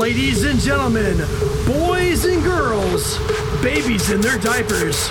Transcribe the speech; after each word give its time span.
Ladies 0.00 0.44
and 0.44 0.58
gentlemen, 0.58 1.18
boys 1.66 2.24
and 2.24 2.42
girls, 2.42 3.18
babies 3.60 4.10
in 4.10 4.22
their 4.22 4.38
diapers, 4.38 5.10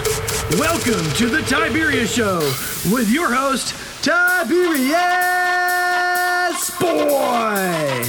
welcome 0.58 1.06
to 1.14 1.30
the 1.30 1.44
Tiberius 1.48 2.12
Show 2.12 2.40
with 2.92 3.08
your 3.08 3.32
host, 3.32 3.76
Tiberius 4.04 4.90
Boy. 6.80 8.02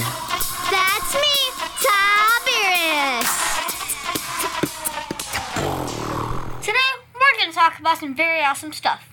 That's 0.70 1.14
me, 1.14 1.52
Tiberius. 1.84 3.28
Today, 6.62 6.90
we're 7.12 7.36
going 7.40 7.50
to 7.50 7.54
talk 7.54 7.78
about 7.78 7.98
some 7.98 8.14
very 8.14 8.42
awesome 8.42 8.72
stuff. 8.72 9.06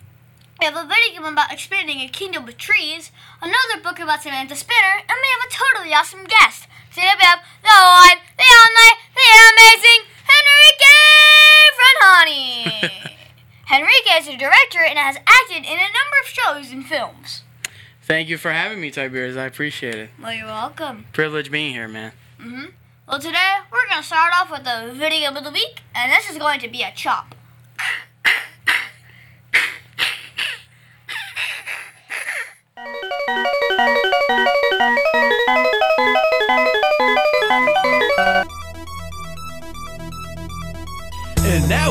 We 0.61 0.68
have 0.68 0.77
a 0.77 0.88
video 0.88 1.21
game 1.21 1.34
about 1.34 1.52
expanding 1.52 2.00
a 2.00 2.07
kingdom 2.07 2.46
with 2.46 2.57
trees, 2.57 3.11
another 3.42 3.84
book 3.84 4.00
about 4.00 4.24
Samantha 4.24 4.56
Spinner, 4.56 5.04
and 5.10 5.18
we 5.21 5.28
have 5.36 5.50
a 5.50 5.54
totally 5.54 5.93
awesome 5.93 6.24
guest. 6.24 6.68
Have 6.97 7.39
the 7.61 7.68
one, 7.68 8.18
the 8.37 8.50
only, 8.65 8.89
the 9.14 9.28
amazing 9.54 10.01
Henrique 10.33 10.96
Franhani. 11.78 13.15
Henrique 13.71 14.20
is 14.20 14.28
a 14.28 14.37
director 14.37 14.79
and 14.79 14.97
has 14.97 15.18
acted 15.28 15.64
in 15.64 15.78
a 15.78 15.93
number 15.93 16.18
of 16.21 16.28
shows 16.28 16.71
and 16.71 16.86
films. 16.86 17.43
Thank 18.01 18.29
you 18.29 18.37
for 18.37 18.51
having 18.51 18.82
me, 18.82 18.89
Tiberius. 18.89 19.37
I 19.37 19.46
appreciate 19.46 19.96
it. 19.96 20.10
Well, 20.20 20.33
you're 20.33 20.47
welcome. 20.47 21.06
Privilege 21.14 21.51
being 21.51 21.73
here, 21.73 21.87
man. 21.87 22.14
Mm-hmm. 22.39 22.65
Well, 23.07 23.20
today 23.20 23.57
we're 23.71 23.87
going 23.87 24.01
to 24.01 24.07
start 24.07 24.34
off 24.36 24.50
with 24.50 24.64
the 24.64 24.92
video 24.98 25.29
of 25.32 25.43
the 25.43 25.51
week, 25.51 25.82
and 25.93 26.11
this 26.11 26.29
is 26.32 26.39
going 26.39 26.59
to 26.61 26.68
be 26.68 26.82
a 26.82 26.92
chop. 26.95 27.36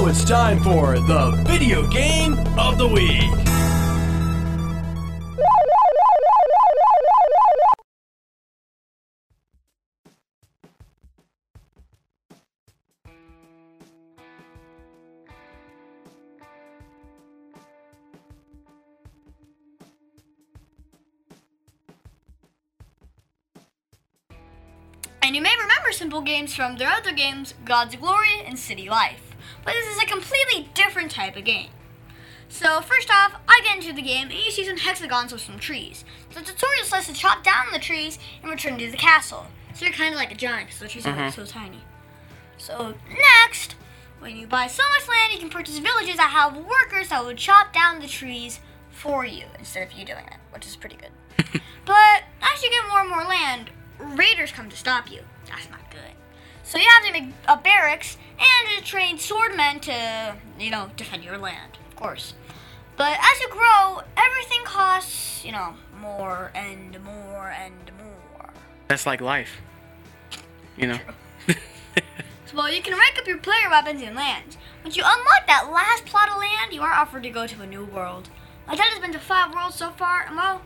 It's 0.08 0.24
time 0.24 0.62
for 0.62 1.00
the 1.00 1.30
video 1.48 1.84
game 1.88 2.34
of 2.56 2.78
the 2.78 2.86
week. 2.86 3.22
And 25.22 25.34
you 25.34 25.42
may 25.42 25.56
remember 25.60 25.90
Simple 25.90 26.20
Games 26.20 26.54
from 26.54 26.76
their 26.76 26.90
other 26.90 27.10
games, 27.10 27.54
God's 27.64 27.96
Glory 27.96 28.42
and 28.46 28.56
City 28.56 28.88
Life. 28.88 29.25
But 29.66 29.74
this 29.74 29.96
is 29.96 30.02
a 30.02 30.06
completely 30.06 30.70
different 30.74 31.10
type 31.10 31.36
of 31.36 31.44
game. 31.44 31.68
So 32.48 32.80
first 32.80 33.10
off, 33.10 33.34
I 33.48 33.60
get 33.64 33.76
into 33.76 33.92
the 33.92 34.00
game 34.00 34.28
and 34.28 34.38
you 34.38 34.52
see 34.52 34.64
some 34.64 34.76
hexagons 34.76 35.32
with 35.32 35.42
some 35.42 35.58
trees. 35.58 36.04
The 36.32 36.40
tutorial 36.40 36.84
says 36.84 37.06
to 37.06 37.12
chop 37.12 37.42
down 37.42 37.66
the 37.72 37.80
trees 37.80 38.20
and 38.40 38.50
return 38.50 38.78
to 38.78 38.88
the 38.88 38.96
castle. 38.96 39.46
So 39.74 39.84
you're 39.84 39.92
kind 39.92 40.14
of 40.14 40.20
like 40.20 40.30
a 40.30 40.36
giant 40.36 40.68
because 40.68 40.78
the 40.78 40.88
trees 40.88 41.04
are 41.04 41.12
mm-hmm. 41.12 41.30
so 41.30 41.44
tiny. 41.44 41.80
So 42.58 42.94
next, 43.10 43.74
when 44.20 44.36
you 44.36 44.46
buy 44.46 44.68
so 44.68 44.84
much 44.96 45.08
land, 45.08 45.32
you 45.32 45.40
can 45.40 45.50
purchase 45.50 45.78
villages 45.78 46.16
that 46.16 46.30
have 46.30 46.56
workers 46.56 47.08
that 47.08 47.24
would 47.24 47.36
chop 47.36 47.72
down 47.72 48.00
the 48.00 48.06
trees 48.06 48.60
for 48.90 49.26
you 49.26 49.44
instead 49.58 49.86
of 49.86 49.92
you 49.92 50.04
doing 50.04 50.26
it, 50.26 50.38
which 50.52 50.64
is 50.64 50.76
pretty 50.76 50.96
good. 50.96 51.10
but 51.84 52.22
as 52.40 52.62
you 52.62 52.70
get 52.70 52.88
more 52.88 53.00
and 53.00 53.10
more 53.10 53.24
land, 53.24 53.70
raiders 53.98 54.52
come 54.52 54.70
to 54.70 54.76
stop 54.76 55.10
you. 55.10 55.20
That's 55.46 55.68
not 55.68 55.90
good. 55.90 56.00
So 56.66 56.78
you 56.78 56.86
have 56.88 57.06
to 57.06 57.12
make 57.12 57.32
a 57.46 57.56
barracks 57.56 58.18
and 58.38 58.76
to 58.76 58.84
train 58.84 59.18
swordmen 59.18 59.80
to, 59.82 60.36
you 60.58 60.70
know, 60.70 60.90
defend 60.96 61.22
your 61.22 61.38
land, 61.38 61.78
of 61.88 61.96
course. 61.96 62.34
But 62.96 63.16
as 63.20 63.40
you 63.40 63.48
grow, 63.50 64.00
everything 64.16 64.64
costs, 64.64 65.44
you 65.44 65.52
know, 65.52 65.74
more 66.00 66.50
and 66.56 67.02
more 67.04 67.50
and 67.50 67.92
more. 67.98 68.50
That's 68.88 69.06
like 69.06 69.20
life. 69.20 69.60
You 70.76 70.88
know? 70.88 70.98
So, 72.46 72.56
well, 72.56 72.72
you 72.72 72.80
can 72.80 72.96
rank 72.96 73.18
up 73.18 73.26
your 73.26 73.38
player 73.38 73.68
weapons 73.68 74.02
and 74.02 74.14
lands. 74.14 74.56
Once 74.84 74.96
you 74.96 75.02
unlock 75.04 75.48
that 75.48 75.68
last 75.72 76.06
plot 76.06 76.28
of 76.30 76.36
land, 76.36 76.72
you 76.72 76.80
are 76.80 76.92
offered 76.92 77.24
to 77.24 77.30
go 77.30 77.44
to 77.44 77.60
a 77.60 77.66
new 77.66 77.84
world. 77.84 78.28
My 78.68 78.76
dad 78.76 78.84
has 78.84 79.00
been 79.00 79.12
to 79.12 79.18
five 79.18 79.52
worlds 79.52 79.74
so 79.74 79.90
far, 79.90 80.22
and 80.22 80.36
well, 80.36 80.62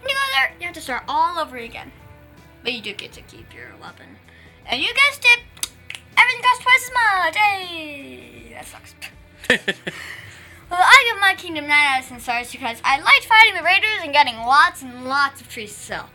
when 0.00 0.08
you 0.08 0.14
go 0.14 0.22
there, 0.38 0.54
you 0.58 0.64
have 0.64 0.74
to 0.76 0.80
start 0.80 1.02
all 1.06 1.38
over 1.38 1.58
again. 1.58 1.92
But 2.62 2.72
you 2.72 2.80
do 2.80 2.94
get 2.94 3.12
to 3.12 3.20
keep 3.20 3.54
your 3.54 3.74
weapon. 3.78 4.16
And 4.68 4.82
you 4.82 4.92
guessed 4.94 5.24
it, 5.24 5.40
everything 6.16 6.42
costs 6.42 6.62
twice 6.62 6.84
as 6.84 6.92
much. 6.94 7.36
Hey, 7.36 8.52
that 8.52 8.66
sucks. 8.66 8.94
well, 10.70 10.80
I 10.82 11.10
give 11.10 11.20
my 11.20 11.34
kingdom 11.36 11.66
9 11.66 11.70
out 11.72 12.02
of 12.02 12.08
10 12.08 12.20
stars 12.20 12.52
because 12.52 12.78
I 12.84 13.00
liked 13.00 13.24
fighting 13.24 13.54
the 13.54 13.62
raiders 13.62 14.00
and 14.02 14.12
getting 14.12 14.36
lots 14.36 14.82
and 14.82 15.06
lots 15.06 15.40
of 15.40 15.48
trees 15.48 15.72
to 15.72 15.78
sell. 15.78 16.10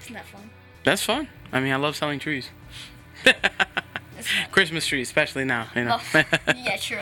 Isn't 0.00 0.14
that 0.14 0.26
fun? 0.26 0.48
That's 0.84 1.02
fun. 1.02 1.28
I 1.52 1.60
mean, 1.60 1.72
I 1.72 1.76
love 1.76 1.94
selling 1.94 2.18
trees. 2.18 2.48
Christmas 4.50 4.86
trees, 4.86 5.08
especially 5.08 5.44
now, 5.44 5.66
you 5.76 5.84
know? 5.84 5.98
Oh, 6.00 6.22
yeah, 6.56 6.76
true. 6.78 6.98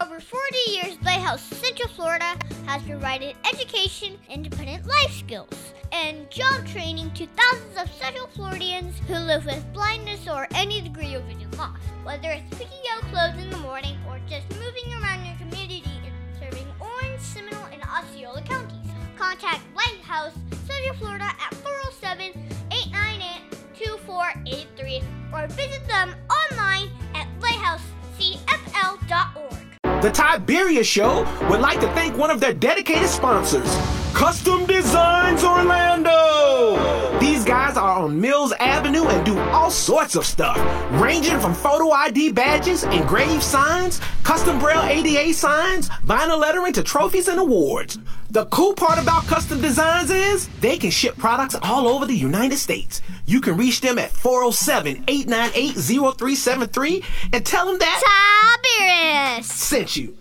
Over 0.00 0.18
40 0.20 0.56
years, 0.68 0.98
Lighthouse 1.02 1.42
Central 1.42 1.88
Florida 1.88 2.36
has 2.66 2.82
provided 2.82 3.36
education, 3.52 4.18
independent 4.28 4.86
life 4.86 5.12
skills, 5.12 5.72
and 5.92 6.28
job 6.30 6.66
training 6.66 7.10
to 7.12 7.26
thousands 7.36 7.76
of 7.76 7.92
Central 7.92 8.26
Floridians 8.28 8.98
who 9.06 9.14
live 9.14 9.44
with 9.44 9.62
blindness 9.72 10.26
or 10.28 10.48
any 10.54 10.80
degree 10.80 11.14
of 11.14 11.22
vision 11.24 11.50
loss. 11.52 11.78
Whether 12.04 12.30
it's 12.30 12.48
picking 12.56 12.82
out 12.92 13.02
clothes 13.12 13.38
in 13.42 13.50
the 13.50 13.56
morning 13.58 13.96
or 14.08 14.18
just 14.28 14.48
moving 14.50 14.92
around 15.00 15.24
your 15.24 15.36
community 15.36 15.84
and 16.04 16.12
serving 16.40 16.66
Orange, 16.80 17.20
Seminole, 17.20 17.66
and 17.72 17.82
Osceola 17.82 18.42
counties, 18.42 18.90
contact 19.16 19.62
Lighthouse 19.74 20.34
Central 20.66 20.94
Florida 20.96 21.24
at 21.24 21.54
407 21.54 22.32
898 22.72 23.42
2483 23.74 25.02
or 25.32 25.46
visit 25.48 25.86
them 25.86 26.14
online 26.30 26.90
at 27.14 27.26
lighthousecfl.org. 27.40 29.67
The 30.00 30.10
Tiberius 30.12 30.86
Show 30.86 31.24
would 31.50 31.60
like 31.60 31.80
to 31.80 31.88
thank 31.88 32.16
one 32.16 32.30
of 32.30 32.38
their 32.38 32.54
dedicated 32.54 33.08
sponsors, 33.08 33.68
Custom 34.14 34.64
Designs 34.64 35.42
Orlando. 35.42 37.18
These 37.18 37.44
guys 37.44 37.76
are 37.76 38.04
on 38.04 38.20
Mills 38.20 38.52
Avenue 38.60 39.02
and 39.08 39.26
do 39.26 39.36
all 39.36 39.72
sorts 39.72 40.14
of 40.14 40.24
stuff, 40.24 40.56
ranging 41.02 41.40
from 41.40 41.52
photo 41.52 41.90
ID 41.90 42.30
badges, 42.30 42.84
engraved 42.84 43.42
signs, 43.42 44.00
custom 44.22 44.60
braille 44.60 44.84
ADA 44.84 45.34
signs, 45.34 45.88
vinyl 46.06 46.38
lettering 46.38 46.74
to 46.74 46.84
trophies 46.84 47.26
and 47.26 47.40
awards. 47.40 47.98
The 48.30 48.44
cool 48.46 48.74
part 48.74 49.02
about 49.02 49.26
Custom 49.26 49.60
Designs 49.60 50.10
is 50.10 50.48
they 50.60 50.76
can 50.76 50.90
ship 50.90 51.16
products 51.16 51.56
all 51.62 51.88
over 51.88 52.06
the 52.06 52.14
United 52.14 52.58
States. 52.58 53.02
You 53.26 53.40
can 53.40 53.56
reach 53.56 53.80
them 53.80 53.98
at 53.98 54.10
407 54.10 55.04
898 55.08 55.74
0373 55.74 57.02
and 57.32 57.44
tell 57.44 57.66
them 57.66 57.78
that 57.78 58.60
Tiberius! 58.64 59.46
sent 59.46 59.87
you. 59.96 60.16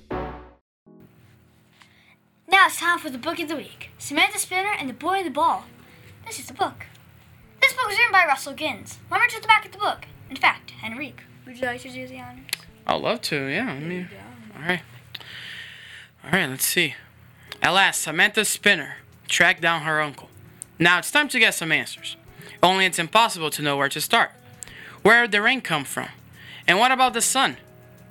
Now 2.49 2.67
it's 2.67 2.79
time 2.79 2.99
for 2.99 3.09
the 3.09 3.17
book 3.17 3.39
of 3.39 3.49
the 3.49 3.55
week 3.55 3.91
Samantha 3.97 4.39
Spinner 4.39 4.73
and 4.79 4.89
the 4.89 4.93
Boy 4.93 5.19
in 5.19 5.25
the 5.25 5.31
Ball. 5.31 5.65
This 6.25 6.39
is 6.39 6.47
the 6.47 6.53
book. 6.53 6.85
This 7.61 7.73
book 7.73 7.87
was 7.87 7.97
written 7.97 8.11
by 8.11 8.25
Russell 8.25 8.53
Ginns. 8.53 8.99
Let 9.11 9.19
me 9.21 9.27
read 9.33 9.43
the 9.43 9.47
back 9.47 9.65
of 9.65 9.71
the 9.71 9.77
book. 9.77 10.05
In 10.29 10.35
fact, 10.35 10.73
Henrique, 10.83 11.23
would 11.45 11.57
you 11.57 11.65
like 11.65 11.81
to 11.81 11.89
do 11.89 12.07
the 12.07 12.19
honors? 12.19 12.45
I'd 12.85 13.01
love 13.01 13.21
to, 13.23 13.47
yeah. 13.47 13.67
I 13.67 13.79
mean, 13.79 14.09
all 14.55 14.61
right. 14.61 14.81
All 16.23 16.31
right, 16.31 16.49
let's 16.49 16.65
see. 16.65 16.95
At 17.61 17.71
last, 17.71 18.01
Samantha 18.01 18.45
Spinner 18.45 18.97
tracked 19.27 19.61
down 19.61 19.81
her 19.81 20.01
uncle. 20.01 20.29
Now 20.79 20.99
it's 20.99 21.11
time 21.11 21.27
to 21.29 21.39
get 21.39 21.53
some 21.53 21.71
answers. 21.71 22.15
Only 22.61 22.85
it's 22.85 22.99
impossible 22.99 23.49
to 23.51 23.61
know 23.61 23.77
where 23.77 23.89
to 23.89 24.01
start. 24.01 24.31
Where 25.01 25.23
did 25.23 25.31
the 25.31 25.41
rain 25.41 25.61
come 25.61 25.83
from? 25.83 26.09
And 26.67 26.79
what 26.79 26.91
about 26.91 27.13
the 27.13 27.21
sun? 27.21 27.57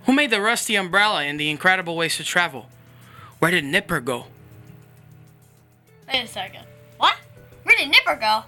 Who 0.06 0.12
made 0.12 0.30
the 0.30 0.40
rusty 0.40 0.76
umbrella 0.76 1.22
and 1.24 1.38
the 1.38 1.50
incredible 1.50 1.96
ways 1.96 2.16
to 2.16 2.24
travel? 2.24 2.66
Where 3.38 3.50
did 3.50 3.64
Nipper 3.64 4.00
go? 4.00 4.26
Wait 6.08 6.24
a 6.24 6.26
second. 6.26 6.64
What? 6.98 7.16
Where 7.64 7.76
did 7.76 7.90
Nipper 7.90 8.16
go? 8.16 8.44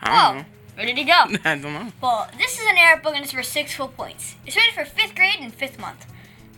I 0.00 0.32
don't 0.34 0.40
Oh, 0.40 0.44
where 0.76 0.86
did 0.86 0.96
he 0.98 1.04
go? 1.04 1.12
I 1.44 1.56
don't 1.56 1.62
know. 1.62 1.92
well, 2.00 2.30
this 2.38 2.58
is 2.60 2.66
an 2.66 2.76
Arab 2.78 3.02
book 3.02 3.14
and 3.14 3.24
it's 3.24 3.32
for 3.32 3.42
six 3.42 3.74
full 3.74 3.88
points. 3.88 4.36
It's 4.46 4.56
rated 4.56 4.74
for 4.74 4.84
fifth 4.84 5.14
grade 5.14 5.38
and 5.40 5.52
fifth 5.52 5.78
month. 5.80 6.06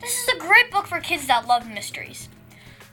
This 0.01 0.23
is 0.23 0.29
a 0.29 0.39
great 0.39 0.71
book 0.71 0.87
for 0.87 1.01
kids 1.01 1.27
that 1.29 1.47
love 1.47 1.69
mysteries. 1.71 2.29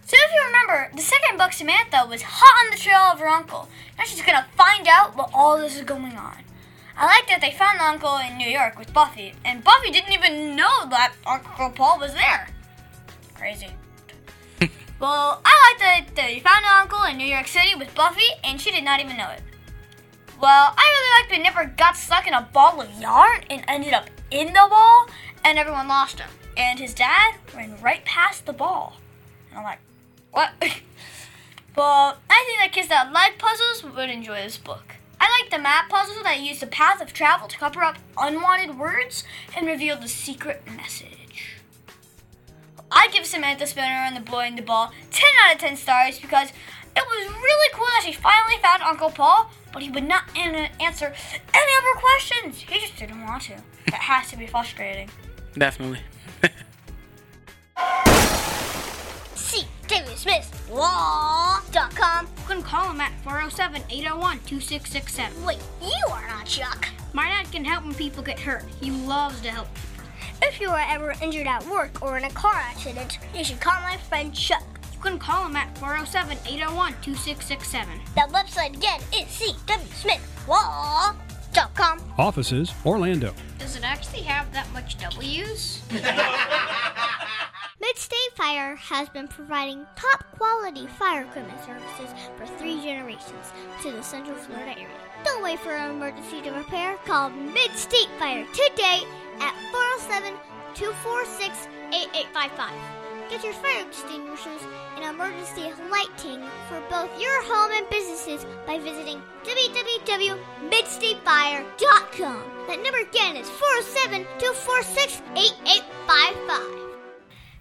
So 0.06 0.16
if 0.18 0.32
you 0.34 0.42
remember, 0.46 0.90
the 0.96 1.02
second 1.02 1.38
book, 1.38 1.52
Samantha, 1.52 2.06
was 2.08 2.22
hot 2.22 2.66
on 2.66 2.72
the 2.72 2.78
trail 2.82 3.12
of 3.12 3.20
her 3.20 3.28
uncle. 3.28 3.68
Now 3.98 4.06
she's 4.06 4.22
gonna 4.22 4.46
find 4.56 4.88
out 4.88 5.18
what 5.18 5.32
all 5.34 5.58
this 5.58 5.76
is 5.76 5.84
going 5.84 6.16
on. 6.16 6.38
I 7.00 7.06
like 7.06 7.28
that 7.28 7.42
they 7.42 7.52
found 7.52 7.80
the 7.80 7.86
uncle 7.86 8.18
in 8.18 8.40
New 8.40 8.50
York 8.50 8.80
with 8.80 8.92
Buffy, 8.92 9.34
and 9.46 9.64
Buffy 9.64 9.92
didn't 9.92 10.14
even 10.14 10.56
know 10.56 10.90
that 10.90 11.14
Uncle 11.28 11.70
Paul 11.70 12.00
was 12.00 12.12
there. 12.16 12.48
Crazy. 13.36 13.68
well, 15.00 15.40
I 15.46 15.72
like 15.72 15.80
that 15.80 16.16
they 16.16 16.40
found 16.40 16.66
the 16.66 16.74
uncle 16.74 17.04
in 17.04 17.18
New 17.18 17.28
York 17.28 17.48
City 17.48 17.76
with 17.76 17.94
Buffy, 17.94 18.26
and 18.44 18.60
she 18.60 18.72
did 18.72 18.84
not 18.84 19.00
even 19.00 19.16
know 19.16 19.30
it. 19.30 19.44
Well, 20.42 20.74
I 20.76 20.92
really 20.92 21.22
like 21.22 21.30
that 21.30 21.54
Nipper 21.54 21.76
got 21.78 21.96
stuck 21.96 22.26
in 22.26 22.34
a 22.34 22.50
ball 22.52 22.82
of 22.82 22.90
yarn 23.00 23.42
and 23.52 23.64
ended 23.68 23.94
up 23.94 24.10
in 24.32 24.48
the 24.48 24.68
ball, 24.68 25.08
and 25.46 25.60
everyone 25.60 25.88
lost 25.88 26.20
him. 26.20 26.30
And 26.58 26.80
his 26.80 26.96
dad 26.96 27.36
ran 27.56 27.80
right 27.80 28.04
past 28.06 28.48
the 28.48 28.54
ball. 28.54 28.98
And 29.52 29.60
I'm 29.60 29.64
like, 29.64 29.80
what? 30.32 30.52
well, 31.76 32.18
I 32.28 32.44
think 32.48 32.60
that 32.60 32.72
kids 32.72 32.88
that 32.88 33.14
like 33.14 33.38
puzzles 33.38 33.84
would 33.84 34.10
enjoy 34.10 34.42
this 34.42 34.58
book. 34.58 34.97
I 35.20 35.42
like 35.42 35.50
the 35.52 35.60
map 35.60 35.90
puzzles 35.90 36.24
that 36.24 36.40
use 36.40 36.60
the 36.60 36.68
path 36.68 37.02
of 37.02 37.14
travel 37.14 37.48
to 37.48 37.58
cover 37.58 37.84
up 37.84 37.98
unwanted 38.18 38.78
words 38.78 39.24
and 39.56 39.66
reveal 39.68 39.98
the 39.98 40.08
secret 40.08 40.62
message. 40.76 41.58
I 42.92 43.10
give 43.10 43.26
Samantha 43.26 43.68
Spinner 43.68 43.86
and 44.06 44.16
the 44.16 44.22
boy 44.22 44.46
in 44.46 44.56
the 44.56 44.62
ball 44.62 44.92
10 45.12 45.30
out 45.46 45.56
of 45.56 45.60
10 45.60 45.76
stars 45.78 46.20
because 46.20 46.50
it 46.96 47.04
was 47.06 47.28
really 47.34 47.70
cool 47.74 47.86
that 47.86 48.04
she 48.06 48.14
finally 48.14 48.58
found 48.62 48.82
Uncle 48.84 49.10
Paul, 49.10 49.50
but 49.74 49.82
he 49.84 49.90
would 49.90 50.08
not 50.08 50.24
an- 50.38 50.70
answer 50.80 51.06
any 51.54 51.76
of 51.78 51.84
her 51.84 52.00
questions. 52.00 52.60
He 52.62 52.80
just 52.80 52.98
didn't 52.98 53.24
want 53.26 53.44
to. 53.44 53.54
That 53.88 54.02
has 54.02 54.30
to 54.32 54.38
be 54.38 54.48
frustrating. 54.48 55.10
Definitely. 55.58 56.00
See 59.36 59.66
David 59.88 60.18
Smith 60.18 60.70
Law.com. 60.72 62.28
You 62.48 62.54
can 62.54 62.64
call 62.64 62.92
him 62.92 63.02
at 63.02 63.12
407 63.26 63.84
801 63.90 64.40
2667. 64.46 65.46
Wait, 65.46 65.60
you 65.82 66.08
are 66.10 66.26
not 66.30 66.46
Chuck. 66.46 66.88
My 67.12 67.28
dad 67.28 67.52
can 67.52 67.66
help 67.66 67.84
when 67.84 67.94
people 67.94 68.24
get 68.24 68.40
hurt. 68.40 68.64
He 68.80 68.90
loves 68.90 69.42
to 69.42 69.50
help. 69.50 69.68
If 70.42 70.62
you 70.62 70.70
are 70.70 70.86
ever 70.88 71.14
injured 71.22 71.46
at 71.46 71.68
work 71.68 72.02
or 72.02 72.18
in 72.18 72.24
a 72.24 72.30
car 72.30 72.54
accident, 72.54 73.20
you 73.36 73.44
should 73.44 73.60
call 73.60 73.82
my 73.82 73.98
friend 73.98 74.34
Chuck. 74.34 74.64
You 74.94 75.00
can 75.02 75.20
call 75.20 75.46
him 75.46 75.58
at 75.58 75.78
407 75.78 76.38
801 76.48 76.94
2667. 77.02 78.00
That 78.16 78.30
website 78.30 78.78
again 78.78 79.02
is 79.14 79.26
cwsmithlaw.com. 80.48 82.14
Offices, 82.18 82.74
Orlando. 82.86 83.34
Does 83.60 83.76
it 83.76 83.84
actually 83.84 84.22
have 84.22 84.54
that 84.54 84.72
much 84.72 84.98
W's? 85.00 85.82
Fire 88.38 88.76
has 88.76 89.10
been 89.10 89.28
providing 89.28 89.86
top 89.96 90.24
quality 90.38 90.86
fire 90.86 91.24
equipment 91.24 91.60
services 91.66 92.14
for 92.38 92.46
three 92.46 92.80
generations 92.80 93.52
to 93.82 93.92
the 93.92 94.04
Central 94.04 94.38
Florida 94.38 94.74
area. 94.74 94.94
Don't 95.24 95.42
wait 95.42 95.60
for 95.60 95.72
an 95.72 95.90
emergency 95.90 96.44
to 96.44 96.52
repair. 96.52 96.98
Call 97.06 97.32
Midstate 97.32 98.16
Fire 98.20 98.46
today 98.54 99.02
at 99.40 99.56
407 99.72 100.36
246 100.76 101.68
8855. 101.90 102.72
Get 103.32 103.44
your 103.44 103.54
fire 103.54 103.82
extinguishers 103.88 104.62
and 104.96 105.06
emergency 105.06 105.74
lighting 105.90 106.48
for 106.70 106.80
both 106.92 107.10
your 107.20 107.44
home 107.46 107.72
and 107.74 107.90
businesses 107.90 108.46
by 108.68 108.78
visiting 108.78 109.20
www.midstatefire.com. 109.46 112.44
That 112.68 112.84
number 112.84 113.00
again 113.00 113.36
is 113.36 113.50
407 113.50 114.28
246 114.38 115.24
8855. 115.34 116.87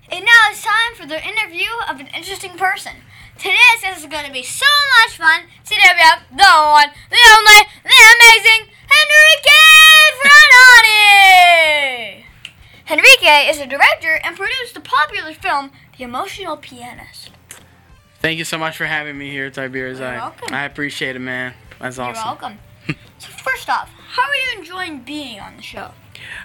And 0.08 0.24
now 0.24 0.50
it's 0.50 0.62
time 0.62 0.94
for 0.94 1.04
the 1.06 1.20
interview 1.22 1.66
of 1.90 1.98
an 1.98 2.06
interesting 2.14 2.52
person. 2.52 2.92
Today's 3.36 3.80
this 3.82 3.98
is 3.98 4.06
going 4.06 4.24
to 4.24 4.30
be 4.32 4.44
so 4.44 4.64
much 5.02 5.16
fun. 5.16 5.42
Today 5.64 5.90
we 5.94 6.00
have 6.00 6.20
the 6.30 6.36
one, 6.36 6.90
the 7.10 7.18
only, 7.36 7.66
the 7.82 7.98
amazing 8.14 8.68
Enrique 8.86 9.66
Franani. 10.22 12.22
Enrique 12.88 13.50
is 13.50 13.58
a 13.60 13.66
director 13.66 14.20
and 14.22 14.36
produced 14.36 14.74
the 14.74 14.80
popular 14.80 15.34
film 15.34 15.72
The 15.98 16.04
Emotional 16.04 16.56
Pianist. 16.56 17.30
Thank 18.20 18.38
you 18.38 18.44
so 18.44 18.58
much 18.58 18.76
for 18.76 18.86
having 18.86 19.18
me 19.18 19.32
here, 19.32 19.50
Tiberius. 19.50 19.98
You're 19.98 20.06
I, 20.06 20.18
welcome. 20.18 20.54
I 20.54 20.64
appreciate 20.64 21.16
it, 21.16 21.20
man. 21.20 21.54
That's 21.80 21.98
awesome. 21.98 22.14
You're 22.14 22.24
welcome. 22.24 22.58
so 23.18 23.28
first 23.42 23.68
off, 23.68 23.90
how 24.10 24.22
are 24.22 24.34
you 24.34 24.58
enjoying 24.58 25.00
being 25.00 25.40
on 25.40 25.56
the 25.56 25.62
show? 25.62 25.90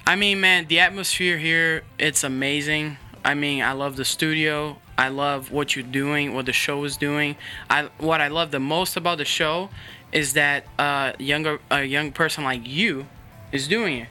I 0.08 0.16
mean, 0.16 0.40
man, 0.42 0.66
the 0.68 0.80
atmosphere 0.80 1.38
here, 1.38 1.84
it's 2.00 2.24
amazing. 2.24 2.98
I 3.24 3.34
mean, 3.34 3.62
I 3.64 3.74
love 3.74 3.96
the 3.98 4.06
studio. 4.06 4.78
I 4.98 5.10
love 5.10 5.52
what 5.52 5.76
you're 5.76 5.86
doing, 5.86 6.34
what 6.34 6.46
the 6.46 6.54
show 6.54 6.84
is 6.84 6.98
doing. 6.98 7.36
I 7.70 7.90
what 7.98 8.22
I 8.22 8.28
love 8.28 8.52
the 8.52 8.60
most 8.60 8.96
about 8.98 9.18
the 9.18 9.26
show 9.26 9.70
is 10.12 10.34
that 10.34 10.66
uh, 10.78 11.14
younger 11.20 11.60
a 11.70 11.84
young 11.84 12.12
person 12.12 12.44
like 12.44 12.68
you 12.68 13.08
is 13.52 13.68
doing 13.68 13.98
it. 14.00 14.08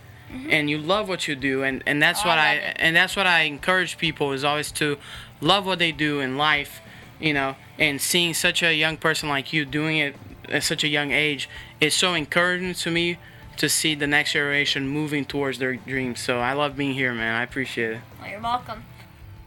And 0.49 0.71
you 0.71 0.79
love 0.79 1.09
what 1.09 1.27
you 1.27 1.35
do 1.35 1.65
and, 1.65 1.83
and 1.87 2.01
that's 2.01 2.21
Oh, 2.25 2.29
what 2.29 2.39
I 2.39 2.51
I 2.53 2.55
and 2.77 2.95
that's 2.95 3.17
what 3.17 3.27
I 3.27 3.41
encourage 3.43 3.99
people 3.99 4.33
is 4.33 4.45
always 4.45 4.71
to 4.73 4.97
love 5.41 5.67
what 5.67 5.81
they 5.81 5.91
do 5.91 6.21
in 6.21 6.37
life, 6.37 6.81
you 7.19 7.35
know, 7.35 7.57
and 7.81 8.01
seeing 8.01 8.33
such 8.33 8.63
a 8.63 8.73
young 8.73 8.97
person 8.97 9.29
like 9.29 9.53
you 9.53 9.65
doing 9.65 9.99
it 9.99 10.15
at 10.49 10.63
such 10.63 10.85
a 10.85 10.89
young 10.89 11.11
age 11.11 11.49
is 11.81 11.95
so 11.95 12.15
encouraging 12.15 12.75
to 12.75 12.91
me 12.93 13.19
to 13.57 13.69
see 13.69 13.97
the 13.97 14.07
next 14.07 14.33
generation 14.33 14.89
moving 14.89 15.25
towards 15.25 15.59
their 15.59 15.75
dreams. 15.75 16.21
So 16.21 16.39
I 16.39 16.53
love 16.53 16.77
being 16.77 16.95
here, 16.95 17.13
man. 17.13 17.35
I 17.35 17.43
appreciate 17.43 17.95
it. 17.95 18.01
Well, 18.21 18.31
you're 18.31 18.41
welcome. 18.41 18.85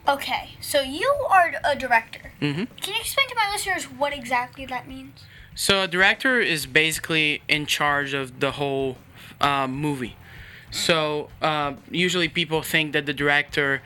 Okay, 0.08 0.52
so 0.60 0.82
you 0.82 1.10
are 1.30 1.54
a 1.64 1.76
director. 1.76 2.32
Mhm. 2.42 2.68
Can 2.82 2.94
you 2.94 3.00
explain 3.00 3.30
to 3.30 3.36
my 3.36 3.50
listeners 3.52 3.86
what 3.86 4.12
exactly 4.14 4.66
that 4.66 4.88
means? 4.88 5.24
So 5.56 5.84
a 5.84 5.88
director 5.88 6.40
is 6.40 6.66
basically 6.66 7.42
in 7.48 7.66
charge 7.66 8.14
of 8.14 8.40
the 8.40 8.52
whole 8.54 8.98
uh, 9.40 9.68
movie. 9.68 10.16
So 10.72 11.30
uh, 11.42 11.74
usually 11.90 12.28
people 12.28 12.62
think 12.64 12.94
that 12.94 13.06
the 13.06 13.14
director 13.14 13.82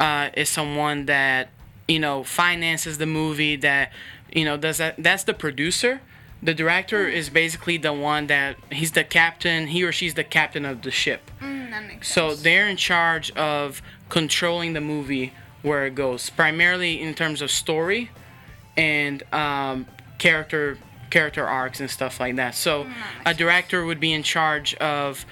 uh, 0.00 0.30
is 0.34 0.48
someone 0.48 1.06
that 1.06 1.50
you 1.88 1.98
know 1.98 2.24
finances 2.24 2.98
the 2.98 3.06
movie. 3.06 3.56
That 3.56 3.92
you 4.32 4.44
know 4.44 4.56
does 4.56 4.78
that. 4.78 4.96
That's 4.98 5.24
the 5.24 5.34
producer. 5.34 6.00
The 6.42 6.52
director 6.52 7.08
is 7.08 7.30
basically 7.30 7.78
the 7.78 7.92
one 7.92 8.26
that 8.26 8.56
he's 8.70 8.92
the 8.92 9.04
captain. 9.04 9.68
He 9.68 9.82
or 9.82 9.92
she's 9.92 10.14
the 10.14 10.24
captain 10.24 10.64
of 10.66 10.82
the 10.82 10.90
ship. 10.90 11.30
Mm, 11.40 11.70
that 11.70 11.86
makes 11.86 12.08
So 12.08 12.34
they're 12.34 12.68
in 12.68 12.76
charge 12.76 13.30
of 13.32 13.80
controlling 14.10 14.74
the 14.74 14.80
movie 14.80 15.32
where 15.64 15.86
it 15.86 15.94
goes, 15.94 16.30
primarily 16.30 17.00
in 17.00 17.14
terms 17.14 17.42
of 17.42 17.50
story 17.50 18.10
and 18.76 19.22
um, 19.32 19.86
character 20.18 20.78
character 21.10 21.46
arcs 21.46 21.80
and 21.80 21.88
stuff 21.90 22.20
like 22.20 22.36
that. 22.36 22.54
So 22.54 22.86
a 23.24 23.32
director 23.34 23.84
would 23.84 24.00
be 24.00 24.12
in 24.12 24.22
charge 24.22 24.74
of 24.74 25.24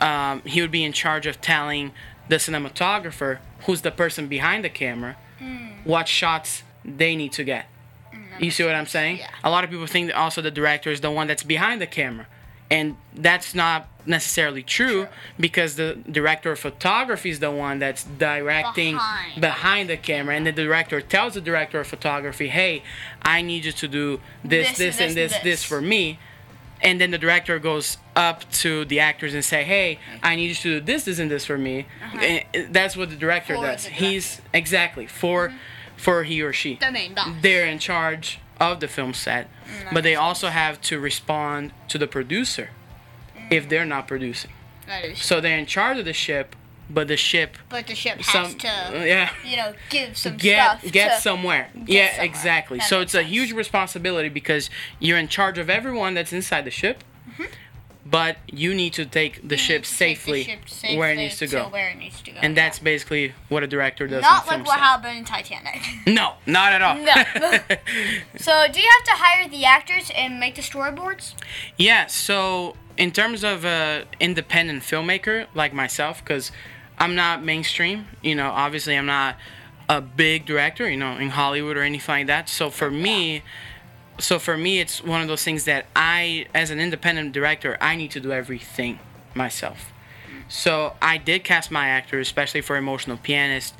um, 0.00 0.42
he 0.44 0.60
would 0.60 0.70
be 0.70 0.84
in 0.84 0.92
charge 0.92 1.26
of 1.26 1.40
telling 1.40 1.92
the 2.28 2.36
cinematographer, 2.36 3.38
who's 3.66 3.80
the 3.82 3.90
person 3.90 4.28
behind 4.28 4.64
the 4.64 4.68
camera, 4.68 5.16
what 5.84 6.06
shots 6.06 6.62
they 6.84 7.16
need 7.16 7.32
to 7.32 7.44
get. 7.44 7.66
You 8.38 8.50
see 8.50 8.64
what 8.64 8.74
I'm 8.74 8.86
saying? 8.86 9.20
A 9.42 9.50
lot 9.50 9.64
of 9.64 9.70
people 9.70 9.86
think 9.86 10.08
that 10.08 10.16
also 10.16 10.40
the 10.42 10.50
director 10.50 10.90
is 10.90 11.00
the 11.00 11.10
one 11.10 11.26
that's 11.26 11.42
behind 11.42 11.80
the 11.80 11.86
camera. 11.86 12.26
And 12.72 12.96
that's 13.14 13.54
not 13.54 13.88
necessarily 14.06 14.62
true 14.62 15.06
because 15.38 15.76
the 15.76 15.98
director 16.10 16.50
of 16.52 16.58
photography 16.58 17.30
is 17.30 17.38
the 17.38 17.50
one 17.50 17.78
that's 17.78 18.02
directing 18.04 18.94
Behind. 18.94 19.40
behind 19.40 19.90
the 19.90 19.96
camera 19.96 20.34
and 20.34 20.44
the 20.46 20.52
director 20.52 21.00
tells 21.00 21.34
the 21.34 21.40
director 21.40 21.78
of 21.80 21.86
photography, 21.86 22.48
"Hey, 22.48 22.82
I 23.22 23.42
need 23.42 23.64
you 23.64 23.72
to 23.72 23.88
do 23.88 24.20
this, 24.42 24.68
This 24.70 24.78
this, 24.78 24.96
and 25.00 25.08
and 25.08 25.16
this 25.16 25.32
this, 25.32 25.42
this 25.42 25.60
this." 25.60 25.64
for 25.64 25.80
me." 25.80 26.18
And 26.80 27.00
then 27.00 27.10
the 27.12 27.18
director 27.18 27.60
goes 27.60 27.98
up 28.16 28.38
to 28.62 28.84
the 28.86 28.98
actors 28.98 29.34
and 29.34 29.44
say, 29.44 29.62
"Hey, 29.62 29.98
I 30.22 30.34
need 30.34 30.48
you 30.48 30.54
to 30.66 30.80
do 30.80 30.80
this, 30.80 31.04
this, 31.04 31.18
and 31.20 31.30
this 31.30 31.44
for 31.46 31.58
me." 31.58 31.86
And 32.20 32.72
that's 32.74 32.96
what 32.96 33.10
the 33.10 33.16
director 33.16 33.54
Uh-huh. 33.54 33.62
For 33.66 33.72
does. 33.72 33.84
the 33.84 33.90
He's 33.90 34.40
exactly 34.52 35.06
for 35.06 35.52
for 35.96 36.24
he 36.24 36.42
or 36.42 36.52
she 36.52 36.74
The 36.76 36.90
main 36.90 37.14
boss. 37.14 37.28
they're 37.42 37.66
in 37.66 37.78
charge 37.78 38.40
of 38.60 38.80
the 38.80 38.88
film 38.88 39.14
set, 39.14 39.48
but 39.92 40.04
they 40.04 40.14
also 40.14 40.48
have 40.48 40.80
to 40.82 40.98
respond 41.00 41.72
to 41.88 41.98
the 41.98 42.06
producer 42.06 42.70
mm. 43.36 43.52
if 43.52 43.68
they're 43.68 43.86
not 43.86 44.06
producing. 44.06 44.52
So 45.16 45.40
they're 45.40 45.58
in 45.58 45.66
charge 45.66 45.98
of 45.98 46.04
the 46.04 46.12
ship, 46.12 46.54
but 46.90 47.08
the 47.08 47.16
ship 47.16 47.56
But 47.68 47.86
the 47.86 47.94
ship 47.94 48.18
has 48.18 48.50
some 48.50 48.58
to, 48.58 48.66
yeah 48.66 49.30
you 49.44 49.56
know, 49.56 49.72
give 49.88 50.16
some 50.16 50.36
get 50.36 50.80
stuff. 50.80 50.92
get 50.92 51.22
somewhere. 51.22 51.70
yeah, 51.86 52.10
somewhere. 52.10 52.24
exactly. 52.26 52.78
That 52.78 52.88
So 52.88 53.00
it's 53.00 53.14
a 53.14 53.22
huge 53.22 53.52
responsibility 53.52 54.28
because 54.28 54.68
you're 54.98 55.18
in 55.18 55.28
charge 55.28 55.58
of 55.58 55.70
everyone 55.70 56.14
that's 56.14 56.32
inside 56.32 56.64
the 56.64 56.70
ship. 56.70 57.02
But 58.04 58.38
you 58.46 58.74
need 58.74 58.94
to 58.94 59.06
take 59.06 59.46
the 59.46 59.54
You 59.54 59.58
ship 59.58 59.82
take 59.84 60.22
the 60.24 60.44
safely, 60.44 60.96
where 60.96 61.12
it 61.12 61.16
needs 61.16 61.38
to 61.38 61.46
go. 61.46 61.68
Where 61.68 61.90
it 61.90 61.98
needs 61.98 62.20
to 62.22 62.32
go. 62.32 62.38
And 62.42 62.56
that's 62.56 62.80
basically 62.80 63.32
what 63.48 63.62
a 63.62 63.68
director 63.68 64.08
does. 64.08 64.22
not 64.22 64.46
like 64.46 64.66
what 64.66 64.80
happened 64.80 65.18
in 65.18 65.24
Titanic. 65.24 65.80
No, 66.06 66.34
not 66.46 66.72
at 66.72 66.82
all. 66.82 66.96
No. 66.96 67.12
so, 68.36 68.66
do 68.72 68.80
you 68.80 68.88
have 68.98 69.04
to 69.04 69.12
hire 69.14 69.48
the 69.48 69.64
actors 69.64 70.10
and 70.14 70.40
make 70.40 70.56
the 70.56 70.62
storyboards? 70.62 71.34
Yeah, 71.78 72.06
so 72.06 72.76
in 72.96 73.12
terms 73.12 73.44
of 73.44 73.64
a 73.64 74.04
independent 74.20 74.82
filmmaker 74.82 75.46
like 75.54 75.72
myself, 75.72 76.22
because 76.24 76.50
I'm 76.98 77.14
not 77.14 77.42
mainstream, 77.42 78.06
you 78.22 78.34
know, 78.34 78.50
obviously 78.50 78.96
I'm 78.96 79.06
not 79.06 79.36
a 79.88 80.00
big 80.00 80.46
director, 80.46 80.88
you 80.88 80.96
know, 80.96 81.16
in 81.16 81.30
Hollywood 81.30 81.76
or 81.76 81.82
anything 81.82 82.12
like 82.12 82.26
that. 82.26 82.48
So 82.48 82.70
for 82.70 82.90
me, 82.90 83.42
so 84.18 84.38
for 84.38 84.56
me, 84.56 84.80
it's 84.80 85.02
one 85.02 85.20
of 85.22 85.28
those 85.28 85.42
things 85.44 85.64
that 85.64 85.86
I, 85.96 86.46
as 86.54 86.70
an 86.70 86.78
independent 86.80 87.32
director, 87.32 87.76
I 87.80 87.96
need 87.96 88.10
to 88.12 88.20
do 88.20 88.32
everything 88.32 88.98
myself. 89.34 89.92
So 90.48 90.94
I 91.00 91.16
did 91.18 91.44
cast 91.44 91.70
my 91.70 91.88
actors, 91.88 92.26
especially 92.28 92.60
for 92.60 92.76
emotional 92.76 93.16
pianist. 93.16 93.74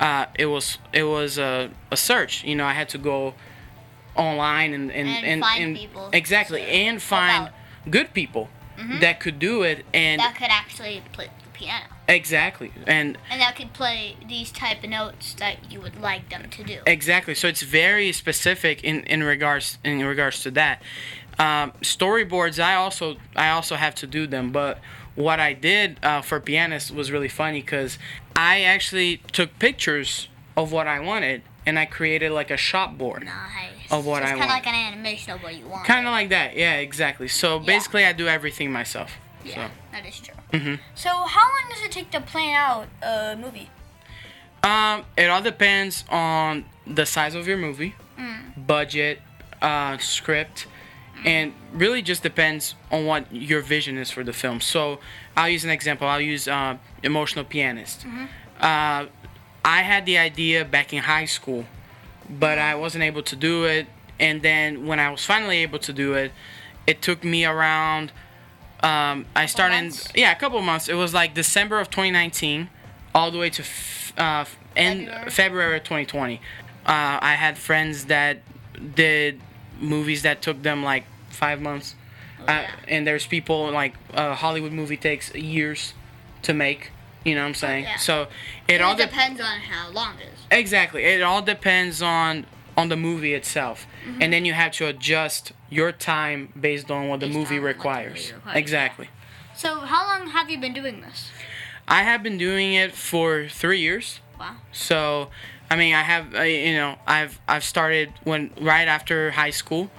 Uh, 0.00 0.26
it 0.36 0.46
was 0.46 0.78
it 0.92 1.04
was 1.04 1.38
a, 1.38 1.70
a 1.90 1.96
search. 1.96 2.42
You 2.44 2.56
know, 2.56 2.64
I 2.64 2.72
had 2.72 2.88
to 2.90 2.98
go 2.98 3.34
online 4.16 4.72
and 4.72 4.90
and 4.90 5.08
And 5.08 5.26
and, 5.26 5.42
find 5.42 5.64
and- 5.64 5.76
people 5.76 6.08
exactly 6.12 6.62
and 6.62 7.00
find 7.02 7.50
good 7.90 8.14
people 8.14 8.48
that 9.00 9.20
could 9.20 9.38
do 9.38 9.62
it 9.62 9.84
and 9.94 10.18
That 10.20 10.34
could 10.36 10.50
actually 10.50 11.02
play 11.12 11.28
the 11.42 11.48
piano. 11.50 11.84
Exactly 12.08 12.72
and 12.86 13.16
And 13.30 13.40
that 13.40 13.56
could 13.56 13.72
play 13.72 14.16
these 14.28 14.52
type 14.52 14.84
of 14.84 14.90
notes 14.90 15.34
that 15.34 15.70
you 15.72 15.80
would 15.80 16.00
like 16.00 16.28
them 16.28 16.50
to 16.50 16.64
do. 16.64 16.80
Exactly. 16.86 17.34
So 17.34 17.48
it's 17.48 17.62
very 17.62 18.12
specific 18.12 18.84
in, 18.84 19.00
in 19.04 19.22
regards 19.22 19.78
in 19.84 20.04
regards 20.04 20.42
to 20.42 20.50
that. 20.52 20.82
Um, 21.38 21.72
storyboards, 21.80 22.62
I 22.62 22.74
also 22.74 23.16
I 23.34 23.50
also 23.50 23.76
have 23.76 23.94
to 23.96 24.06
do 24.06 24.26
them, 24.26 24.52
but 24.52 24.78
what 25.14 25.40
I 25.40 25.52
did 25.52 25.98
uh, 26.04 26.20
for 26.22 26.40
pianists 26.40 26.90
was 26.90 27.10
really 27.10 27.28
funny 27.28 27.60
because 27.60 27.98
I 28.36 28.62
actually 28.62 29.18
took 29.32 29.58
pictures 29.58 30.28
of 30.56 30.72
what 30.72 30.86
I 30.86 31.00
wanted 31.00 31.42
and 31.66 31.78
I 31.78 31.86
created 31.86 32.32
like 32.32 32.50
a 32.50 32.56
shop 32.56 32.98
board. 32.98 33.24
Nice. 33.24 33.90
Of 33.90 34.06
what 34.06 34.18
so 34.18 34.22
it's 34.24 34.32
I 34.32 34.38
kind 34.38 34.42
of 34.44 34.48
like 34.48 34.66
an 34.66 34.74
animation 34.74 35.32
of 35.32 35.42
what 35.42 35.54
you 35.54 35.66
want. 35.66 35.86
Kind 35.86 36.06
of 36.06 36.12
like 36.12 36.30
that, 36.30 36.56
yeah, 36.56 36.74
exactly. 36.74 37.28
So 37.28 37.58
Yeah. 37.58 37.66
basically, 37.66 38.04
I 38.04 38.12
do 38.12 38.28
everything 38.28 38.72
myself. 38.72 39.12
Yeah, 39.44 39.68
that 39.92 40.06
is 40.06 40.20
true. 40.20 40.34
Mhm. 40.52 40.78
So 40.94 41.08
how 41.10 41.42
long 41.48 41.64
does 41.70 41.82
it 41.82 41.92
take 41.92 42.10
to 42.12 42.20
plan 42.20 42.54
out 42.56 42.88
a 43.02 43.36
movie? 43.36 43.70
Um, 44.62 45.04
it 45.16 45.28
all 45.28 45.42
depends 45.42 46.04
on 46.08 46.64
the 46.86 47.04
size 47.04 47.34
of 47.34 47.46
your 47.46 47.58
movie, 47.58 47.94
budget, 48.56 49.20
uh, 49.60 49.98
script, 49.98 50.66
and 51.24 51.52
really 51.72 52.00
just 52.02 52.22
depends 52.22 52.74
on 52.90 53.04
what 53.04 53.30
your 53.32 53.60
vision 53.60 53.98
is 53.98 54.10
for 54.10 54.24
the 54.24 54.32
film. 54.32 54.60
So, 54.60 55.00
I'll 55.36 55.48
use 55.50 55.64
an 55.64 55.70
example. 55.70 56.06
I'll 56.08 56.20
use 56.20 56.48
uh, 56.48 56.76
Emotional 57.02 57.44
Pianist. 57.44 58.06
Uh, 58.60 59.06
I 59.64 59.82
had 59.82 60.06
the 60.06 60.16
idea 60.18 60.64
back 60.64 60.92
in 60.92 61.02
high 61.02 61.24
school, 61.26 61.66
but 62.30 62.58
I 62.58 62.74
wasn't 62.74 63.04
able 63.04 63.22
to 63.22 63.36
do 63.36 63.64
it. 63.64 63.86
And 64.20 64.42
then 64.42 64.86
when 64.86 65.00
I 65.00 65.10
was 65.10 65.24
finally 65.24 65.58
able 65.58 65.78
to 65.80 65.92
do 65.92 66.14
it, 66.14 66.32
it 66.86 67.02
took 67.02 67.22
me 67.24 67.44
around. 67.44 68.12
Um, 68.84 69.24
I 69.34 69.46
started, 69.46 69.76
in, 69.76 69.92
yeah, 70.14 70.32
a 70.32 70.36
couple 70.36 70.58
of 70.58 70.64
months. 70.64 70.88
It 70.88 70.94
was 70.94 71.14
like 71.14 71.32
December 71.34 71.80
of 71.80 71.88
2019, 71.88 72.68
all 73.14 73.30
the 73.30 73.38
way 73.38 73.48
to 73.48 73.62
f- 73.62 74.12
uh, 74.18 74.44
end 74.76 75.06
February? 75.06 75.30
February 75.30 75.76
of 75.78 75.82
2020. 75.84 76.36
Uh, 76.36 76.38
I 76.86 77.34
had 77.34 77.56
friends 77.56 78.06
that 78.06 78.40
did 78.94 79.40
movies 79.80 80.22
that 80.22 80.42
took 80.42 80.62
them 80.62 80.82
like 80.84 81.04
five 81.30 81.62
months, 81.62 81.94
uh, 82.40 82.44
yeah. 82.48 82.70
and 82.86 83.06
there's 83.06 83.26
people 83.26 83.70
like 83.70 83.94
a 84.12 84.34
Hollywood 84.34 84.72
movie 84.72 84.98
takes 84.98 85.34
years 85.34 85.94
to 86.42 86.52
make. 86.52 86.90
You 87.24 87.34
know 87.34 87.40
what 87.40 87.48
I'm 87.48 87.54
saying? 87.54 87.84
yeah. 87.84 87.96
So 87.96 88.26
it 88.68 88.82
all 88.82 88.92
it 88.92 88.98
depends. 88.98 89.38
depends 89.38 89.40
on 89.40 89.60
how 89.60 89.90
long 89.92 90.16
it 90.20 90.26
is. 90.34 90.40
Exactly. 90.50 91.04
It 91.04 91.22
all 91.22 91.40
depends 91.40 92.02
on 92.02 92.44
on 92.76 92.88
the 92.88 92.96
movie 92.96 93.34
itself, 93.34 93.86
Mm-hmm. 94.06 94.22
and 94.22 94.32
then 94.32 94.44
you 94.44 94.52
have 94.52 94.72
to 94.72 94.86
adjust 94.86 95.52
your 95.70 95.92
time 95.92 96.52
based 96.60 96.90
on 96.90 97.08
what 97.08 97.20
the 97.20 97.28
movie 97.28 97.56
the 97.58 97.62
requires. 97.62 98.20
movie 98.26 98.34
requires, 98.34 98.58
Exactly. 98.58 99.08
So 99.56 99.80
how 99.80 100.06
long 100.08 100.28
have 100.30 100.50
you 100.50 100.58
been 100.58 100.72
doing 100.74 101.00
this? 101.00 101.30
I 101.86 102.02
have 102.02 102.22
been 102.22 102.38
doing 102.38 102.74
it 102.74 102.92
for 102.92 103.46
three 103.48 103.80
years. 103.80 104.20
Wow. 104.40 104.56
So, 104.72 105.28
I 105.70 105.76
mean, 105.76 105.94
I 105.94 106.02
have, 106.02 106.34
uh, 106.34 106.42
you 106.42 106.74
know, 106.74 106.96
I've 107.06 107.38
I've 107.46 107.62
started 107.64 108.12
when 108.24 108.50
right 108.60 108.88
after 108.88 109.30
high 109.32 109.50
school. 109.50 109.90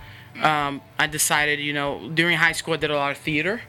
Um, 0.41 0.81
I 0.99 1.07
decided, 1.07 1.59
you 1.61 1.71
know, 1.71 2.09
during 2.13 2.35
high 2.37 2.51
school 2.51 2.73
I 2.73 2.77
did 2.77 2.91
a 2.91 2.95
lot 2.97 3.11
of 3.11 3.17
theater, 3.19 3.61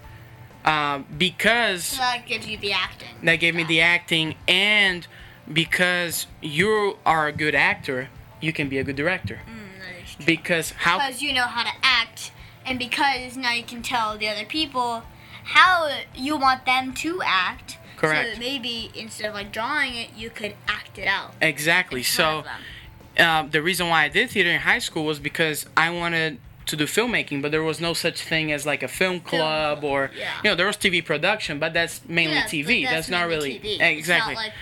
um, 0.64 1.06
because 1.16 1.84
So 1.84 1.98
that 1.98 2.26
gives 2.26 2.46
you 2.48 2.58
the 2.58 2.72
acting. 2.72 3.08
that 3.22 3.36
gave 3.36 3.54
me 3.54 3.62
the 3.62 3.80
acting, 3.80 4.34
and 4.48 5.06
because 5.52 6.26
you 6.42 6.98
are 7.06 7.28
a 7.28 7.32
good 7.32 7.54
actor, 7.54 8.08
you 8.40 8.52
can 8.52 8.68
be 8.68 8.78
a 8.78 8.84
good 8.84 8.96
director. 8.96 9.40
Because 10.24 10.70
how 10.70 10.98
Because 10.98 11.22
you 11.22 11.32
know 11.32 11.46
how 11.46 11.64
to 11.64 11.76
act, 11.82 12.32
and 12.64 12.78
because 12.78 13.36
now 13.36 13.52
you 13.52 13.64
can 13.64 13.82
tell 13.82 14.16
the 14.16 14.28
other 14.28 14.44
people 14.44 15.02
how 15.44 15.90
you 16.14 16.36
want 16.36 16.64
them 16.64 16.94
to 16.94 17.20
act. 17.24 17.78
Correct. 17.96 18.34
So 18.34 18.40
maybe 18.40 18.90
instead 18.94 19.28
of 19.28 19.34
like 19.34 19.52
drawing 19.52 19.94
it, 19.94 20.10
you 20.16 20.30
could 20.30 20.54
act 20.68 20.98
it 20.98 21.06
out. 21.06 21.34
exactly 21.40 22.02
so. 22.02 22.44
um, 23.18 23.50
the 23.50 23.62
reason 23.62 23.88
why 23.88 24.04
I 24.04 24.08
did 24.08 24.30
theater 24.30 24.50
in 24.50 24.60
high 24.60 24.78
school 24.78 25.04
was 25.04 25.18
because 25.18 25.66
I 25.76 25.90
wanted 25.90 26.38
to 26.66 26.76
do 26.76 26.84
filmmaking, 26.84 27.42
but 27.42 27.52
there 27.52 27.62
was 27.62 27.80
no 27.80 27.94
such 27.94 28.20
thing 28.20 28.52
as 28.52 28.66
like 28.66 28.82
a 28.82 28.88
film 28.88 29.20
club 29.20 29.84
or 29.84 30.10
yeah. 30.16 30.32
you 30.42 30.50
know 30.50 30.56
there 30.56 30.66
was 30.66 30.76
TV 30.76 31.04
production, 31.04 31.58
but 31.58 31.72
that's 31.72 32.00
mainly 32.08 32.36
but 32.36 32.50
TV. 32.50 32.84
That's, 32.84 33.08
not 33.08 33.28
mainly 33.28 33.60
really 33.60 33.78
TV. 33.78 33.80
exactly. 33.80 34.34
It's 34.34 34.36
not 34.36 34.36
like 34.36 34.52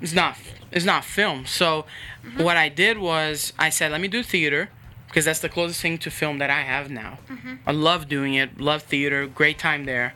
it's 0.00 0.12
not 0.12 0.36
it's 0.72 0.84
not 0.84 1.04
film. 1.04 1.46
So 1.46 1.84
Mm-hmm. 2.24 2.44
what 2.44 2.56
I 2.56 2.68
did 2.68 2.98
was 2.98 3.52
I 3.58 3.68
said 3.68 3.90
let 3.90 4.00
me 4.00 4.06
do 4.06 4.22
theater 4.22 4.68
because 5.08 5.24
that's 5.24 5.40
the 5.40 5.48
closest 5.48 5.80
thing 5.80 5.98
to 5.98 6.10
film 6.10 6.38
that 6.38 6.50
I 6.50 6.60
have 6.62 6.88
now. 6.88 7.18
Mm-hmm. 7.28 7.54
I 7.66 7.72
love 7.72 8.08
doing 8.08 8.34
it. 8.34 8.60
Love 8.60 8.82
theater. 8.84 9.26
Great 9.26 9.58
time 9.58 9.86
there. 9.86 10.14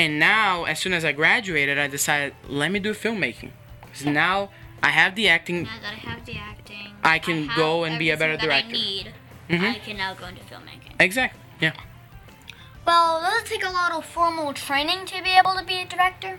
And 0.00 0.18
now 0.18 0.64
as 0.64 0.80
soon 0.80 0.92
as 0.92 1.04
I 1.04 1.12
graduated, 1.12 1.78
I 1.78 1.86
decided 1.86 2.34
let 2.48 2.72
me 2.72 2.80
do 2.80 2.92
filmmaking. 2.92 3.50
'Cause 3.92 4.04
now 4.04 4.50
I 4.82 4.90
have 4.90 5.14
the 5.14 5.28
acting. 5.28 5.62
now 5.62 5.78
that 5.80 5.92
I 5.92 5.96
have 6.10 6.24
the 6.26 6.36
acting, 6.36 6.92
I 7.04 7.18
can 7.20 7.46
have 7.46 7.56
go 7.56 7.84
and 7.84 7.98
be 7.98 8.10
a 8.10 8.16
better 8.16 8.36
that 8.36 8.42
I 8.50 8.62
director. 8.62 8.72
need. 8.72 9.12
Mhm. 9.48 9.70
I 9.76 9.78
can 9.78 9.96
now 9.96 10.14
go 10.14 10.26
into 10.26 10.42
filmmaking. 10.42 10.94
Exactly. 11.00 11.40
Yeah. 11.60 11.72
Well, 12.84 13.20
does 13.20 13.42
it 13.42 13.46
take 13.46 13.64
a 13.64 13.70
lot 13.70 13.92
of 13.92 14.04
formal 14.04 14.52
training 14.54 15.06
to 15.06 15.22
be 15.22 15.30
able 15.30 15.54
to 15.54 15.64
be 15.64 15.78
a 15.80 15.84
director? 15.84 16.38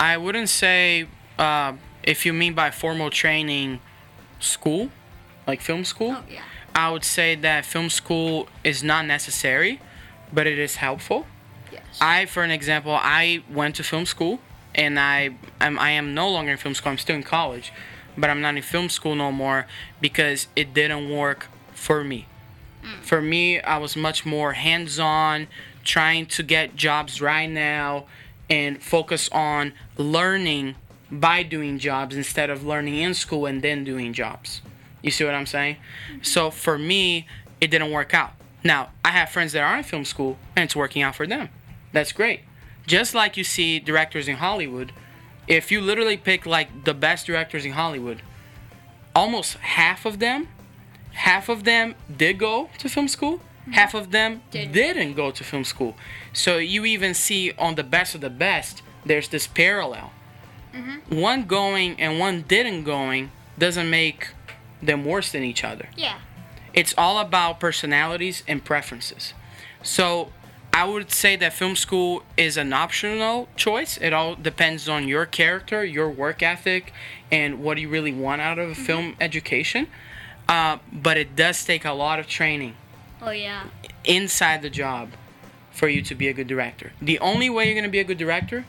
I 0.00 0.16
wouldn't 0.16 0.48
say 0.48 1.06
uh, 1.38 1.74
if 2.02 2.26
you 2.26 2.32
mean 2.32 2.54
by 2.54 2.70
formal 2.70 3.10
training, 3.10 3.80
school, 4.40 4.90
like 5.46 5.60
film 5.60 5.84
school. 5.84 6.16
yeah. 6.30 6.42
I 6.74 6.90
would 6.90 7.04
say 7.04 7.36
that 7.36 7.64
film 7.64 7.88
school 7.88 8.48
is 8.64 8.82
not 8.82 9.06
necessary, 9.06 9.80
but 10.32 10.46
it 10.46 10.58
is 10.58 10.76
helpful. 10.76 11.26
Yes. 11.72 11.82
I, 12.00 12.26
for 12.26 12.42
an 12.42 12.50
example, 12.50 12.98
I 13.00 13.44
went 13.48 13.76
to 13.76 13.84
film 13.84 14.06
school, 14.06 14.40
and 14.74 14.98
I 14.98 15.36
am 15.60 15.78
I 15.78 15.90
am 15.90 16.14
no 16.14 16.28
longer 16.28 16.52
in 16.52 16.58
film 16.58 16.74
school. 16.74 16.90
I'm 16.90 16.98
still 16.98 17.16
in 17.16 17.22
college, 17.22 17.72
but 18.18 18.28
I'm 18.28 18.40
not 18.40 18.56
in 18.56 18.62
film 18.62 18.88
school 18.88 19.14
no 19.14 19.30
more 19.30 19.66
because 20.00 20.48
it 20.56 20.74
didn't 20.74 21.10
work 21.10 21.46
for 21.72 22.02
me. 22.02 22.26
For 23.00 23.22
me, 23.22 23.60
I 23.60 23.78
was 23.78 23.96
much 23.96 24.26
more 24.26 24.52
hands-on, 24.52 25.46
trying 25.84 26.26
to 26.26 26.42
get 26.42 26.76
jobs 26.76 27.18
right 27.18 27.48
now, 27.48 28.04
and 28.50 28.82
focus 28.82 29.30
on 29.32 29.72
learning 29.96 30.74
by 31.10 31.42
doing 31.42 31.78
jobs 31.78 32.16
instead 32.16 32.50
of 32.50 32.64
learning 32.64 32.96
in 32.96 33.14
school 33.14 33.46
and 33.46 33.62
then 33.62 33.84
doing 33.84 34.12
jobs. 34.12 34.62
You 35.02 35.10
see 35.10 35.24
what 35.24 35.34
I'm 35.34 35.46
saying? 35.46 35.76
So 36.22 36.50
for 36.50 36.78
me, 36.78 37.26
it 37.60 37.70
didn't 37.70 37.90
work 37.90 38.14
out. 38.14 38.32
Now, 38.62 38.90
I 39.04 39.10
have 39.10 39.28
friends 39.28 39.52
that 39.52 39.62
are 39.62 39.76
in 39.76 39.84
film 39.84 40.04
school 40.04 40.38
and 40.56 40.64
it's 40.64 40.74
working 40.74 41.02
out 41.02 41.14
for 41.14 41.26
them. 41.26 41.50
That's 41.92 42.12
great. 42.12 42.40
Just 42.86 43.14
like 43.14 43.36
you 43.36 43.44
see 43.44 43.78
directors 43.78 44.28
in 44.28 44.36
Hollywood, 44.36 44.92
if 45.46 45.70
you 45.70 45.80
literally 45.80 46.16
pick 46.16 46.46
like 46.46 46.84
the 46.84 46.94
best 46.94 47.26
directors 47.26 47.64
in 47.64 47.72
Hollywood, 47.72 48.22
almost 49.14 49.56
half 49.58 50.06
of 50.06 50.18
them, 50.18 50.48
half 51.12 51.48
of 51.48 51.64
them 51.64 51.94
did 52.14 52.38
go 52.38 52.70
to 52.78 52.88
film 52.88 53.08
school, 53.08 53.38
mm-hmm. 53.38 53.72
half 53.72 53.94
of 53.94 54.10
them 54.10 54.42
didn't 54.50 55.14
go 55.14 55.30
to 55.30 55.44
film 55.44 55.64
school. 55.64 55.94
So 56.32 56.56
you 56.56 56.84
even 56.84 57.14
see 57.14 57.52
on 57.52 57.74
the 57.74 57.84
best 57.84 58.14
of 58.14 58.22
the 58.22 58.30
best, 58.30 58.82
there's 59.04 59.28
this 59.28 59.46
parallel. 59.46 60.12
One 61.08 61.44
going 61.44 62.00
and 62.00 62.18
one 62.18 62.42
didn't 62.42 62.84
going 62.84 63.30
doesn't 63.58 63.88
make 63.88 64.28
them 64.82 65.04
worse 65.04 65.30
than 65.32 65.42
each 65.44 65.64
other. 65.64 65.88
Yeah. 65.96 66.18
It's 66.72 66.94
all 66.98 67.18
about 67.18 67.60
personalities 67.60 68.42
and 68.48 68.64
preferences. 68.64 69.32
So 69.82 70.32
I 70.72 70.84
would 70.84 71.12
say 71.12 71.36
that 71.36 71.52
film 71.52 71.76
school 71.76 72.24
is 72.36 72.56
an 72.56 72.72
optional 72.72 73.48
choice. 73.54 73.96
It 73.98 74.12
all 74.12 74.34
depends 74.34 74.88
on 74.88 75.06
your 75.06 75.24
character, 75.24 75.84
your 75.84 76.10
work 76.10 76.42
ethic, 76.42 76.92
and 77.30 77.62
what 77.62 77.78
you 77.78 77.88
really 77.88 78.12
want 78.12 78.40
out 78.40 78.58
of 78.58 78.70
a 78.70 78.74
film 78.74 79.14
education. 79.20 79.86
Uh, 80.48 80.78
but 80.92 81.16
it 81.16 81.36
does 81.36 81.64
take 81.64 81.84
a 81.84 81.92
lot 81.92 82.18
of 82.18 82.26
training 82.26 82.74
Oh 83.22 83.30
yeah. 83.30 83.64
inside 84.04 84.62
the 84.62 84.68
job 84.70 85.10
for 85.70 85.88
you 85.88 86.02
to 86.02 86.14
be 86.14 86.28
a 86.28 86.32
good 86.32 86.48
director. 86.48 86.92
The 87.00 87.18
only 87.20 87.48
way 87.48 87.66
you're 87.66 87.74
going 87.74 87.84
to 87.84 87.90
be 87.90 88.00
a 88.00 88.04
good 88.04 88.18
director 88.18 88.64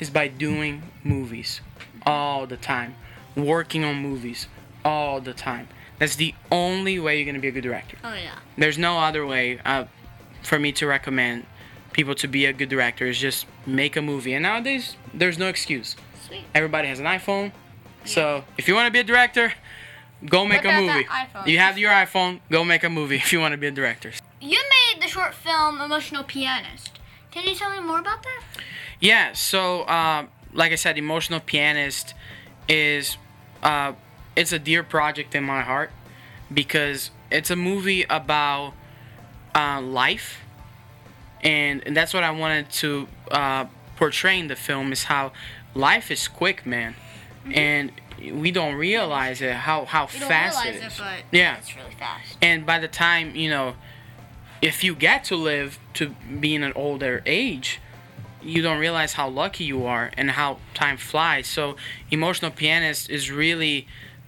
is 0.00 0.10
by 0.10 0.28
doing 0.28 0.82
movies 1.04 1.60
all 2.04 2.46
the 2.46 2.56
time, 2.56 2.94
working 3.36 3.84
on 3.84 3.96
movies 3.96 4.48
all 4.84 5.20
the 5.20 5.34
time. 5.34 5.68
That's 5.98 6.16
the 6.16 6.34
only 6.50 6.98
way 6.98 7.20
you're 7.22 7.32
to 7.32 7.40
be 7.40 7.48
a 7.48 7.52
good 7.52 7.62
director. 7.62 7.96
Oh 8.02 8.14
yeah. 8.14 8.36
There's 8.56 8.78
no 8.78 8.98
other 8.98 9.26
way 9.26 9.60
uh, 9.64 9.84
for 10.42 10.58
me 10.58 10.72
to 10.72 10.86
recommend 10.86 11.46
people 11.92 12.14
to 12.14 12.28
be 12.28 12.46
a 12.46 12.52
good 12.52 12.68
director 12.68 13.06
is 13.06 13.18
just 13.18 13.46
make 13.66 13.96
a 13.96 14.02
movie. 14.02 14.32
And 14.32 14.42
nowadays, 14.42 14.96
there's 15.12 15.38
no 15.38 15.48
excuse. 15.48 15.96
Sweet. 16.26 16.44
Everybody 16.54 16.88
has 16.88 17.00
an 17.00 17.06
iPhone. 17.06 17.52
So 18.04 18.44
if 18.56 18.68
you 18.68 18.74
want 18.74 18.86
to 18.86 18.90
be 18.90 19.00
a 19.00 19.04
director, 19.04 19.52
go 20.24 20.46
make 20.46 20.64
a 20.64 20.80
movie. 20.80 21.06
You 21.46 21.58
have 21.58 21.78
your 21.78 21.90
iPhone, 21.90 22.40
go 22.50 22.64
make 22.64 22.84
a 22.84 22.90
movie 22.90 23.16
if 23.24 23.32
you 23.32 23.40
want 23.40 23.52
to 23.52 23.58
be 23.58 23.66
a 23.66 23.70
director. 23.70 24.12
You 24.40 24.58
made 24.58 25.02
the 25.02 25.08
short 25.08 25.34
film 25.34 25.80
Emotional 25.80 26.24
Pianist. 26.24 26.98
Can 27.30 27.46
you 27.46 27.54
tell 27.54 27.70
me 27.70 27.80
more 27.80 27.98
about 27.98 28.22
that? 28.22 28.42
Yeah, 29.00 29.32
so 29.32 29.82
uh, 29.82 30.26
like 30.52 30.72
I 30.72 30.76
said, 30.76 30.98
Emotional 30.98 31.40
Pianist 31.40 32.14
is 32.68 33.16
uh, 33.62 33.94
it's 34.36 34.52
a 34.52 34.58
dear 34.58 34.82
project 34.82 35.34
in 35.34 35.44
my 35.44 35.62
heart 35.62 35.90
because 36.52 37.10
it's 37.30 37.50
a 37.50 37.56
movie 37.56 38.04
about 38.04 38.74
uh, 39.54 39.80
life 39.80 40.40
and, 41.42 41.82
and 41.86 41.96
that's 41.96 42.12
what 42.12 42.22
I 42.22 42.30
wanted 42.30 42.70
to 42.70 43.08
uh, 43.30 43.66
portray 43.96 44.38
in 44.38 44.48
the 44.48 44.56
film 44.56 44.92
is 44.92 45.04
how 45.04 45.32
life 45.74 46.10
is 46.10 46.28
quick, 46.28 46.66
man, 46.66 46.94
and 47.52 47.92
we 48.32 48.50
don't 48.50 48.74
realize 48.74 49.40
it 49.40 49.54
how 49.54 49.86
how 49.86 50.00
don't 50.00 50.28
fast 50.28 50.62
realize 50.64 50.80
it 50.80 50.84
it, 50.84 50.92
is. 50.92 50.98
but 50.98 51.22
yeah, 51.30 51.56
it's 51.56 51.74
really 51.74 51.94
fast. 51.98 52.36
and 52.42 52.66
by 52.66 52.78
the 52.78 52.88
time 52.88 53.34
you 53.34 53.48
know 53.48 53.74
if 54.60 54.84
you 54.84 54.94
get 54.94 55.24
to 55.24 55.36
live 55.36 55.78
to 55.94 56.10
be 56.38 56.54
in 56.54 56.62
an 56.62 56.72
older 56.74 57.22
age 57.24 57.80
you 58.42 58.62
don't 58.62 58.78
realize 58.78 59.14
how 59.14 59.28
lucky 59.28 59.64
you 59.64 59.84
are 59.84 60.10
and 60.16 60.30
how 60.32 60.58
time 60.74 60.96
flies 60.96 61.46
so 61.46 61.76
emotional 62.10 62.50
pianist 62.50 63.10
is 63.10 63.30
really 63.30 63.86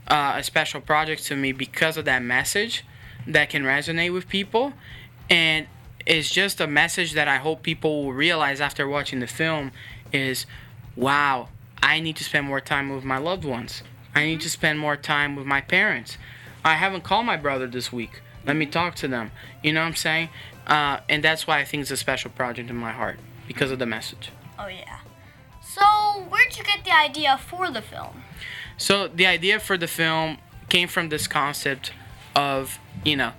uh, 0.08 0.34
a 0.36 0.42
special 0.42 0.80
project 0.80 1.24
to 1.24 1.36
me 1.36 1.52
because 1.52 1.96
of 1.96 2.04
that 2.04 2.22
message 2.22 2.84
that 3.26 3.48
can 3.48 3.62
resonate 3.62 4.12
with 4.12 4.28
people 4.28 4.72
and 5.30 5.66
it's 6.04 6.30
just 6.30 6.60
a 6.60 6.66
message 6.66 7.12
that 7.12 7.28
i 7.28 7.36
hope 7.36 7.62
people 7.62 8.04
will 8.04 8.12
realize 8.12 8.60
after 8.60 8.88
watching 8.88 9.20
the 9.20 9.26
film 9.26 9.70
is 10.12 10.46
wow 10.96 11.48
i 11.82 12.00
need 12.00 12.16
to 12.16 12.24
spend 12.24 12.46
more 12.46 12.60
time 12.60 12.88
with 12.88 13.04
my 13.04 13.18
loved 13.18 13.44
ones 13.44 13.82
i 14.14 14.24
need 14.24 14.40
to 14.40 14.50
spend 14.50 14.78
more 14.78 14.96
time 14.96 15.36
with 15.36 15.46
my 15.46 15.60
parents 15.60 16.18
I 16.64 16.74
haven't 16.74 17.02
called 17.02 17.26
my 17.26 17.36
brother 17.36 17.66
this 17.66 17.92
week. 17.92 18.22
Let 18.46 18.56
me 18.56 18.66
talk 18.66 18.94
to 18.96 19.08
them. 19.08 19.32
You 19.62 19.72
know 19.72 19.80
what 19.80 19.88
I'm 19.88 19.94
saying? 19.96 20.28
Uh, 20.66 20.98
and 21.08 21.22
that's 21.22 21.46
why 21.46 21.58
I 21.58 21.64
think 21.64 21.82
it's 21.82 21.90
a 21.90 21.96
special 21.96 22.30
project 22.30 22.70
in 22.70 22.76
my 22.76 22.92
heart 22.92 23.18
because 23.52 23.70
of 23.70 23.78
the 23.78 23.86
message. 23.86 24.30
Oh 24.58 24.66
yeah. 24.66 24.98
So 25.60 25.82
where'd 26.28 26.56
you 26.56 26.64
get 26.64 26.84
the 26.84 26.94
idea 26.94 27.38
for 27.38 27.70
the 27.70 27.82
film? 27.82 28.22
So 28.76 29.08
the 29.08 29.26
idea 29.26 29.60
for 29.60 29.76
the 29.76 29.86
film 29.86 30.38
came 30.68 30.88
from 30.88 31.08
this 31.08 31.26
concept 31.26 31.92
of 32.34 32.78
you 33.04 33.16
know 33.16 33.32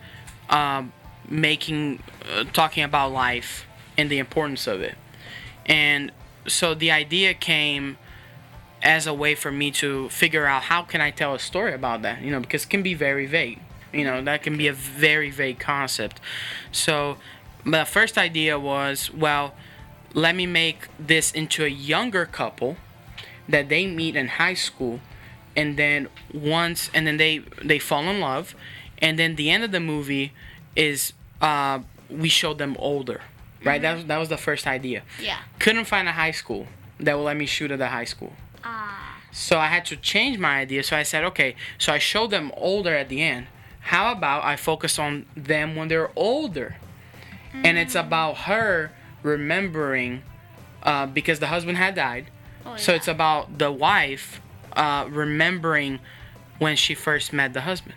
um, 0.49 0.93
making 1.27 2.01
uh, 2.31 2.43
talking 2.53 2.83
about 2.83 3.11
life 3.11 3.65
and 3.97 4.09
the 4.09 4.19
importance 4.19 4.67
of 4.67 4.81
it, 4.81 4.95
and 5.65 6.11
so 6.47 6.73
the 6.73 6.91
idea 6.91 7.33
came 7.33 7.97
as 8.81 9.07
a 9.07 9.13
way 9.13 9.33
for 9.33 9.51
me 9.51 9.71
to 9.71 10.09
figure 10.09 10.45
out 10.45 10.63
how 10.63 10.83
can 10.83 10.99
I 10.99 11.09
tell 11.09 11.33
a 11.33 11.39
story 11.39 11.73
about 11.73 12.01
that 12.01 12.21
you 12.21 12.31
know 12.31 12.41
because 12.41 12.65
it 12.65 12.69
can 12.69 12.83
be 12.83 12.93
very 12.93 13.25
vague 13.25 13.59
you 13.93 14.03
know 14.03 14.21
that 14.21 14.43
can 14.43 14.57
be 14.57 14.67
a 14.67 14.73
very 14.73 15.31
vague 15.31 15.57
concept 15.57 16.19
so 16.71 17.17
the 17.65 17.85
first 17.85 18.17
idea 18.17 18.59
was 18.59 19.09
well 19.13 19.53
let 20.13 20.35
me 20.35 20.45
make 20.45 20.87
this 20.99 21.31
into 21.31 21.63
a 21.65 21.67
younger 21.69 22.25
couple 22.25 22.77
that 23.49 23.69
they 23.69 23.85
meet 23.87 24.15
in 24.15 24.27
high 24.27 24.53
school 24.53 24.99
and 25.55 25.77
then 25.77 26.07
once 26.33 26.89
and 26.93 27.05
then 27.05 27.17
they 27.17 27.39
they 27.63 27.79
fall 27.79 28.03
in 28.03 28.19
love 28.19 28.55
and 28.99 29.19
then 29.19 29.35
the 29.35 29.49
end 29.49 29.63
of 29.63 29.71
the 29.71 29.79
movie 29.79 30.31
is 30.75 31.13
uh 31.41 31.79
we 32.09 32.29
showed 32.29 32.57
them 32.57 32.75
older 32.79 33.21
right 33.65 33.81
that 33.81 33.95
was 33.95 34.05
that 34.05 34.17
was 34.17 34.29
the 34.29 34.37
first 34.37 34.65
idea 34.67 35.03
Yeah. 35.21 35.39
couldn't 35.59 35.85
find 35.85 36.07
a 36.07 36.11
high 36.13 36.31
school 36.31 36.67
that 36.99 37.15
will 37.15 37.23
let 37.23 37.37
me 37.37 37.45
shoot 37.45 37.71
at 37.71 37.79
the 37.79 37.89
high 37.89 38.05
school 38.05 38.33
Ah. 38.63 39.17
so 39.31 39.57
I 39.59 39.67
had 39.67 39.83
to 39.85 39.97
change 39.97 40.37
my 40.37 40.59
idea. 40.59 40.83
So 40.83 40.95
I 40.95 41.03
said, 41.03 41.25
okay, 41.25 41.55
so 41.77 41.91
I 41.91 41.97
showed 41.97 42.29
them 42.31 42.49
older 42.55 42.95
at 42.95 43.09
the 43.09 43.21
end. 43.21 43.47
How 43.81 44.13
about 44.13 44.45
I 44.45 44.55
focus 44.55 44.97
on 44.97 45.25
them 45.35 45.75
when 45.75 45.89
they're 45.89 46.11
older? 46.15 46.77
And 47.51 47.77
it's 47.77 47.93
about 47.93 48.37
her 48.49 48.91
remembering, 49.23 50.21
uh, 50.83 51.05
because 51.07 51.39
the 51.39 51.47
husband 51.47 51.77
had 51.77 51.95
died. 51.95 52.25
So 52.77 52.93
it's 52.93 53.07
about 53.09 53.57
the 53.57 53.71
wife 53.71 54.41
uh, 54.73 55.05
remembering 55.09 55.99
when 56.59 56.75
she 56.77 56.95
first 56.95 57.33
met 57.33 57.53
the 57.53 57.61
husband. 57.61 57.95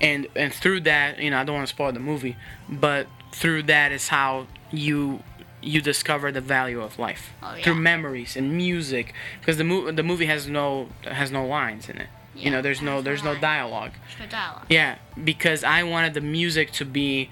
And 0.00 0.28
and 0.36 0.52
through 0.54 0.82
that, 0.82 1.18
you 1.18 1.30
know, 1.30 1.38
I 1.38 1.44
don't 1.44 1.56
want 1.56 1.66
to 1.66 1.74
spoil 1.74 1.90
the 1.90 1.98
movie, 1.98 2.36
but 2.68 3.08
through 3.32 3.64
that 3.64 3.90
is 3.90 4.08
how 4.08 4.46
you 4.70 5.24
you 5.60 5.80
discover 5.80 6.30
the 6.30 6.40
value 6.40 6.80
of 6.80 7.00
life 7.00 7.32
Oh, 7.42 7.54
yeah. 7.56 7.64
through 7.64 7.74
memories 7.74 8.36
and 8.36 8.56
music 8.56 9.12
because 9.40 9.56
the 9.56 9.64
movie 9.64 9.90
the 9.90 10.04
movie 10.04 10.26
has 10.26 10.46
no 10.46 10.88
has 11.02 11.32
no 11.32 11.44
lines 11.44 11.88
in 11.88 11.98
it 11.98 12.06
you 12.36 12.48
know 12.48 12.62
there's 12.62 12.80
no 12.80 12.96
no 12.96 13.02
there's 13.02 13.24
no 13.24 13.30
lines. 13.30 13.40
dialogue 13.42 13.90
For 14.16 14.26
dialogue. 14.28 14.66
yeah 14.68 14.98
because 15.24 15.64
i 15.64 15.82
wanted 15.82 16.14
the 16.14 16.20
music 16.20 16.70
to 16.74 16.84
be 16.84 17.28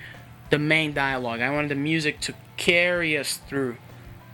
the 0.51 0.59
main 0.59 0.93
dialogue 0.93 1.41
i 1.41 1.49
wanted 1.51 1.71
the 1.71 1.77
music 1.77 2.19
to 2.23 2.35
carry 2.57 3.17
us 3.17 3.39
through 3.49 3.77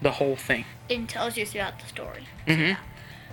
the 0.00 0.12
whole 0.12 0.36
thing 0.36 0.64
It 0.88 1.08
tells 1.08 1.36
you 1.36 1.46
throughout 1.46 1.78
the 1.78 1.86
story. 1.86 2.26
Mhm. 2.46 2.76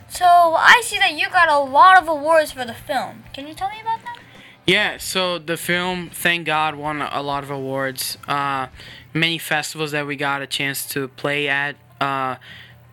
So 0.07 0.25
I 0.25 0.81
see 0.83 0.97
that 0.97 1.13
you 1.13 1.29
got 1.29 1.49
a 1.49 1.59
lot 1.59 1.97
of 2.01 2.07
awards 2.07 2.51
for 2.51 2.65
the 2.65 2.73
film. 2.73 3.23
Can 3.33 3.47
you 3.47 3.53
tell 3.53 3.69
me 3.69 3.79
about 3.81 4.03
that? 4.03 4.17
Yeah, 4.65 4.97
so 4.97 5.39
the 5.39 5.57
film, 5.57 6.09
thank 6.13 6.45
God, 6.45 6.75
won 6.75 7.01
a 7.01 7.21
lot 7.21 7.43
of 7.43 7.49
awards. 7.49 8.17
Uh, 8.27 8.67
many 9.13 9.37
festivals 9.37 9.91
that 9.91 10.05
we 10.05 10.15
got 10.15 10.41
a 10.41 10.47
chance 10.47 10.85
to 10.89 11.07
play 11.07 11.47
at. 11.49 11.75
Uh, 11.99 12.35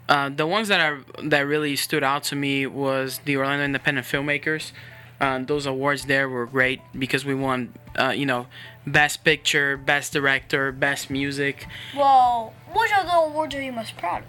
uh, 0.09 0.31
the 0.31 0.47
ones 0.47 0.69
that 0.69 0.81
are 0.81 1.01
that 1.23 1.41
really 1.41 1.77
stood 1.77 2.03
out 2.03 2.23
to 2.25 2.37
me 2.37 2.67
was 2.67 3.21
the 3.25 3.37
Orlando 3.37 3.65
Independent 3.65 4.07
Filmmakers. 4.07 4.73
Uh, 5.21 5.39
those 5.41 5.67
awards 5.67 6.05
there 6.07 6.29
were 6.29 6.47
great 6.47 6.81
because 6.99 7.25
we 7.25 7.35
won, 7.35 7.73
uh, 7.99 8.11
you 8.11 8.27
know, 8.27 8.47
best 8.87 9.25
picture, 9.25 9.77
best 9.77 10.13
director, 10.13 10.73
best 10.73 11.11
music. 11.11 11.67
Well, 11.97 12.55
which 12.73 12.91
of 12.99 13.07
the 13.07 13.15
awards 13.15 13.55
are 13.55 13.63
you 13.63 13.73
most 13.73 13.97
proud 13.97 14.23
of? 14.23 14.29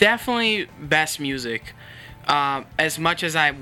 definitely 0.00 0.66
best 0.80 1.20
music. 1.20 1.74
Um, 2.26 2.66
as 2.78 2.98
much 2.98 3.22
as 3.22 3.36
I, 3.36 3.54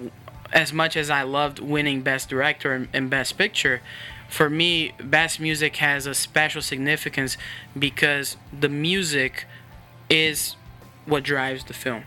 as 0.52 0.72
much 0.72 0.96
as 0.96 1.11
I 1.11 1.22
loved 1.22 1.59
winning 1.59 2.00
best 2.00 2.31
director 2.31 2.72
and, 2.72 2.88
and 2.94 3.11
best 3.11 3.37
picture, 3.37 3.83
for 4.28 4.48
me, 4.48 4.92
best 5.02 5.40
music 5.40 5.76
has 5.76 6.07
a 6.07 6.14
special 6.14 6.62
significance 6.62 7.37
because 7.78 8.37
the 8.59 8.68
music 8.68 9.46
is 10.09 10.57
what 11.07 11.24
drives 11.24 11.64
the 11.64 11.74
film, 11.74 12.04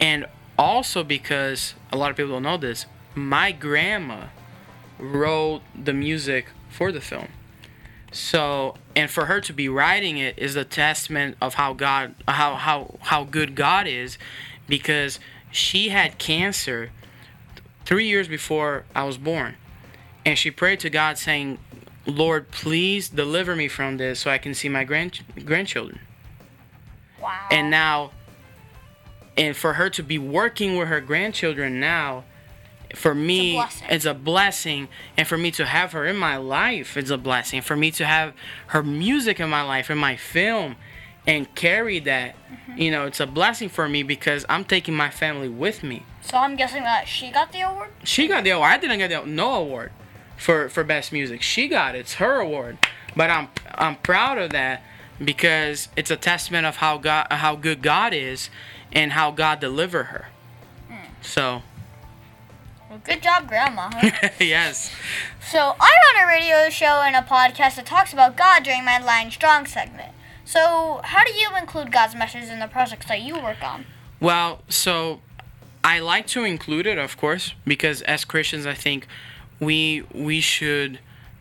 and 0.00 0.24
also 0.58 1.04
because 1.04 1.74
a 1.92 1.96
lot 1.96 2.10
of 2.10 2.16
people 2.16 2.32
don't 2.32 2.42
know 2.42 2.56
this. 2.56 2.86
My 3.14 3.52
grandma 3.52 4.28
wrote 4.98 5.62
the 5.74 5.92
music 5.92 6.46
for 6.70 6.92
the 6.92 7.00
film. 7.00 7.28
So, 8.12 8.76
and 8.94 9.10
for 9.10 9.26
her 9.26 9.40
to 9.42 9.52
be 9.52 9.68
writing 9.68 10.16
it 10.16 10.38
is 10.38 10.56
a 10.56 10.64
testament 10.64 11.36
of 11.40 11.54
how 11.54 11.72
God, 11.74 12.14
how 12.26 12.54
how 12.54 12.98
how 13.02 13.24
good 13.24 13.54
God 13.54 13.86
is, 13.86 14.16
because 14.68 15.18
she 15.50 15.90
had 15.90 16.18
cancer 16.18 16.90
three 17.84 18.06
years 18.06 18.28
before 18.28 18.84
I 18.94 19.04
was 19.04 19.18
born, 19.18 19.56
and 20.24 20.38
she 20.38 20.50
prayed 20.50 20.80
to 20.80 20.90
God 20.90 21.18
saying, 21.18 21.58
"Lord, 22.06 22.50
please 22.50 23.08
deliver 23.08 23.54
me 23.54 23.68
from 23.68 23.98
this, 23.98 24.20
so 24.20 24.30
I 24.30 24.38
can 24.38 24.54
see 24.54 24.68
my 24.68 24.84
grand 24.84 25.20
grandchildren." 25.44 26.00
Wow. 27.20 27.48
And 27.50 27.70
now, 27.70 28.12
and 29.36 29.56
for 29.56 29.74
her 29.74 29.90
to 29.90 30.02
be 30.02 30.18
working 30.18 30.76
with 30.76 30.88
her 30.88 31.00
grandchildren 31.00 31.80
now, 31.80 32.24
for 32.94 33.14
me, 33.14 33.54
blessing. 33.54 33.88
it's 33.90 34.04
a 34.04 34.14
blessing. 34.14 34.88
And 35.16 35.26
for 35.26 35.36
me 35.36 35.50
to 35.52 35.66
have 35.66 35.92
her 35.92 36.06
in 36.06 36.16
my 36.16 36.36
life, 36.36 36.96
it's 36.96 37.10
a 37.10 37.18
blessing. 37.18 37.62
For 37.62 37.76
me 37.76 37.90
to 37.92 38.06
have 38.06 38.34
her 38.68 38.82
music 38.82 39.40
in 39.40 39.48
my 39.48 39.62
life, 39.62 39.90
in 39.90 39.98
my 39.98 40.16
film, 40.16 40.76
and 41.26 41.52
carry 41.54 41.98
that, 42.00 42.36
mm-hmm. 42.48 42.78
you 42.78 42.90
know, 42.90 43.06
it's 43.06 43.20
a 43.20 43.26
blessing 43.26 43.68
for 43.68 43.88
me 43.88 44.02
because 44.02 44.46
I'm 44.48 44.64
taking 44.64 44.94
my 44.94 45.10
family 45.10 45.48
with 45.48 45.82
me. 45.82 46.04
so 46.20 46.36
I'm 46.36 46.54
guessing 46.54 46.84
that 46.84 47.08
she 47.08 47.30
got 47.30 47.52
the 47.52 47.62
award. 47.62 47.90
She 48.04 48.28
got 48.28 48.44
the 48.44 48.50
award. 48.50 48.70
I 48.70 48.78
didn't 48.78 48.98
get 48.98 49.10
the, 49.10 49.26
no 49.26 49.54
award 49.54 49.92
for 50.36 50.68
for 50.68 50.84
best 50.84 51.12
music. 51.12 51.42
She 51.42 51.68
got 51.68 51.94
it. 51.94 52.00
It's 52.00 52.14
her 52.14 52.40
award. 52.40 52.78
But 53.16 53.30
I'm 53.30 53.48
I'm 53.74 53.96
proud 53.96 54.38
of 54.38 54.50
that 54.50 54.82
because 55.22 55.88
it's 55.96 56.10
a 56.10 56.16
testament 56.16 56.66
of 56.66 56.76
how 56.76 56.98
God 56.98 57.26
how 57.30 57.56
good 57.56 57.82
God 57.82 58.12
is 58.12 58.50
and 58.92 59.12
how 59.12 59.30
God 59.30 59.58
delivered 59.60 60.04
her. 60.04 60.28
Mm. 60.90 60.96
So 61.22 61.62
Well, 62.88 63.00
good 63.02 63.22
job, 63.22 63.48
Grandma. 63.48 63.90
Huh? 63.92 64.28
yes. 64.40 64.92
so 65.40 65.74
I 65.80 65.90
run 66.14 66.24
a 66.24 66.26
radio 66.28 66.70
show 66.70 67.02
and 67.02 67.16
a 67.16 67.22
podcast 67.22 67.76
that 67.76 67.86
talks 67.86 68.12
about 68.12 68.36
God 68.36 68.62
during 68.62 68.84
my 68.84 68.98
Lion 68.98 69.30
Strong 69.30 69.66
segment. 69.66 70.12
So 70.44 71.00
how 71.02 71.24
do 71.24 71.32
you 71.32 71.48
include 71.56 71.90
God's 71.90 72.14
message 72.14 72.44
in 72.44 72.60
the 72.60 72.68
projects 72.68 73.06
that 73.06 73.20
you 73.20 73.34
work 73.34 73.62
on? 73.62 73.86
Well, 74.20 74.62
so 74.68 75.20
I 75.82 75.98
like 75.98 76.28
to 76.28 76.44
include 76.44 76.86
it, 76.86 76.98
of 76.98 77.16
course, 77.16 77.54
because 77.66 78.02
as 78.02 78.24
Christians, 78.24 78.66
I 78.66 78.74
think 78.74 79.06
we 79.58 80.04
we 80.14 80.40
should 80.40 81.00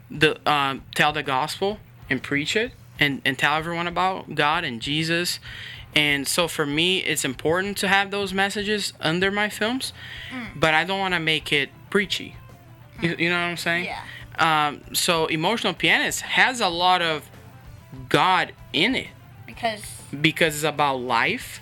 the 0.10 0.38
um, 0.50 0.84
tell 0.96 1.14
the 1.14 1.24
gospel 1.24 1.80
and 2.10 2.22
preach 2.24 2.56
it 2.56 2.72
and 3.00 3.22
and 3.24 3.38
tell 3.38 3.56
everyone 3.56 3.88
about 3.88 4.34
God 4.36 4.64
and 4.64 4.82
Jesus. 4.82 5.40
And 5.96 6.28
so 6.28 6.48
for 6.48 6.66
me, 6.66 7.00
it's 7.00 7.24
important 7.24 7.78
to 7.78 7.88
have 7.88 8.12
those 8.12 8.34
messages 8.34 8.92
under 9.00 9.32
my 9.32 9.48
films, 9.50 9.94
but 10.56 10.74
I 10.74 10.84
don't 10.84 11.00
want 11.00 11.14
to 11.14 11.20
make 11.20 11.54
it 11.54 11.70
preachy. 11.90 12.36
You, 13.02 13.16
you 13.18 13.30
know 13.30 13.36
what 13.36 13.46
I'm 13.46 13.58
saying? 13.58 13.86
Yeah. 13.86 14.02
Um, 14.38 14.82
so 14.94 15.28
emotional 15.28 15.74
pianist 15.74 16.22
has 16.22 16.60
a 16.60 16.68
lot 16.68 17.02
of 17.02 17.30
God 18.10 18.52
in 18.74 18.94
it 18.96 19.08
Because 19.46 19.82
because 20.20 20.56
it's 20.56 20.64
about 20.66 20.98
life. 20.98 21.62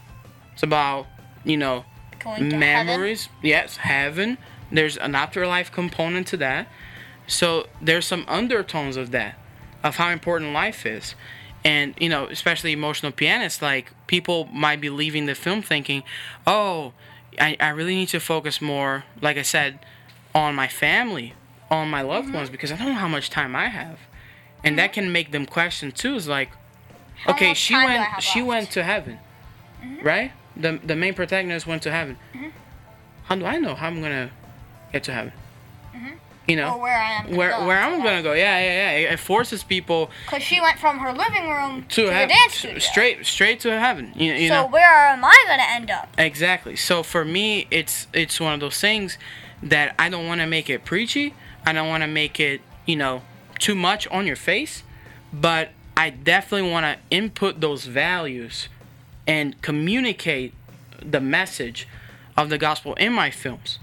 It's 0.54 0.64
about 0.64 1.06
you 1.44 1.58
know 1.58 1.86
memories. 2.26 3.30
Yes, 3.44 3.78
heaven. 3.78 4.38
There's 4.72 4.98
an 4.98 5.14
afterlife 5.14 5.72
component 5.72 6.26
to 6.28 6.38
that. 6.38 6.68
So 7.28 7.68
there's 7.82 8.06
some 8.08 8.26
undertones 8.28 8.98
of 8.98 9.12
that, 9.12 9.36
of 9.84 9.98
how 9.98 10.10
important 10.10 10.54
life 10.54 10.86
is. 10.86 11.14
And 11.66 11.94
you 12.00 12.10
know 12.10 12.26
especially 12.28 12.72
emotional 12.72 13.12
pianists 13.12 13.62
like 13.62 13.92
people 14.08 14.46
might 14.54 14.82
be 14.82 14.90
leaving 14.90 15.26
the 15.26 15.36
film 15.36 15.62
thinking 15.62 16.04
oh 16.46 16.94
i, 17.40 17.56
I 17.60 17.70
really 17.70 17.96
need 17.96 18.10
to 18.10 18.20
focus 18.20 18.62
more 18.62 19.04
like 19.22 19.38
i 19.38 19.42
said 19.44 19.80
on 20.36 20.56
my 20.56 20.68
family 20.68 21.34
on 21.72 21.90
my 21.90 22.02
loved 22.02 22.28
Mm-hmm. 22.28 22.36
ones 22.38 22.50
because 22.50 22.72
i 22.72 22.76
don't 22.76 22.88
know 22.90 22.94
how 22.94 23.08
much 23.08 23.30
time 23.30 23.56
i 23.56 23.68
have. 23.68 24.00
And 24.66 24.78
that 24.80 24.94
can 24.94 25.12
make 25.12 25.32
them 25.32 25.46
question 25.46 25.92
too 25.92 26.16
is 26.16 26.28
like 26.28 26.50
okay 27.28 27.54
she 27.54 27.74
time 27.74 27.88
do 27.88 27.94
I 27.94 27.98
went 27.98 28.24
she 28.24 28.40
left? 28.40 28.48
went 28.50 28.72
to 28.72 28.84
heaven 28.84 29.20
Mm-hmm. 29.84 30.06
right? 30.06 30.32
The 30.56 30.80
the 30.84 30.96
main 30.96 31.14
protagonist 31.14 31.68
went 31.68 31.82
to 31.84 31.92
heaven. 31.92 32.18
How 33.24 33.36
do 33.36 33.46
i 33.46 33.58
know 33.58 33.76
how 33.76 33.88
i'm 33.88 34.02
gonna 34.02 34.32
get 34.94 35.04
to 35.06 35.14
heaven 35.14 35.34
you 36.48 36.56
know. 36.58 36.74
Or 36.76 36.82
where 36.82 36.98
I 36.98 37.12
am. 37.22 37.36
where 37.36 37.52
where 37.66 37.80
i'm 37.80 38.04
gonna 38.04 38.22
go 38.22 38.34
yeah 38.34 38.60
yeah 38.60 38.98
yeah 39.00 39.14
it, 39.14 39.20
forces 39.20 39.64
people 39.64 40.10
Because 40.26 40.44
she 40.44 40.60
went 40.60 40.78
from 40.78 41.00
her 41.00 41.14
living 41.14 41.48
room 41.50 41.84
to, 41.90 41.96
to 41.96 42.04
the 42.08 42.10
dance 42.28 42.54
studio. 42.56 42.80
straight 42.80 43.26
straight 43.26 43.60
to 43.62 43.80
heaven 43.80 44.12
you, 44.16 44.34
you 44.34 44.48
so 44.50 44.54
know 44.64 44.68
where 44.68 45.08
am 45.08 45.24
I 45.24 45.44
gonna 45.48 45.64
end 45.70 45.90
up? 45.90 46.10
exactly 46.18 46.76
so 46.76 47.02
for 47.04 47.24
me 47.24 47.68
it's 47.72 48.08
it's 48.14 48.40
one 48.40 48.54
of 48.54 48.60
those 48.60 48.80
things 48.80 49.18
that 49.62 49.96
i 49.98 50.10
don't 50.10 50.28
want 50.28 50.42
to 50.42 50.48
make 50.48 50.70
it 50.70 50.84
preachy 50.84 51.34
i 51.66 51.72
don't 51.72 51.88
want 51.88 52.04
to 52.04 52.08
make 52.08 52.40
it 52.40 52.60
you 52.86 52.96
know 52.98 53.22
too 53.60 53.76
much 53.76 54.06
on 54.10 54.28
your 54.28 54.36
face 54.36 54.84
but 55.32 55.70
i 55.96 56.10
definitely 56.10 56.70
want 56.70 56.84
to 56.86 56.98
input 57.16 57.62
those 57.62 57.86
values 57.86 58.68
and 59.26 59.62
communicate 59.62 60.54
the 61.02 61.22
message 61.22 61.88
of 62.36 62.50
the 62.50 62.58
gospel 62.58 62.94
in 62.96 63.14
my 63.14 63.32
films 63.32 63.80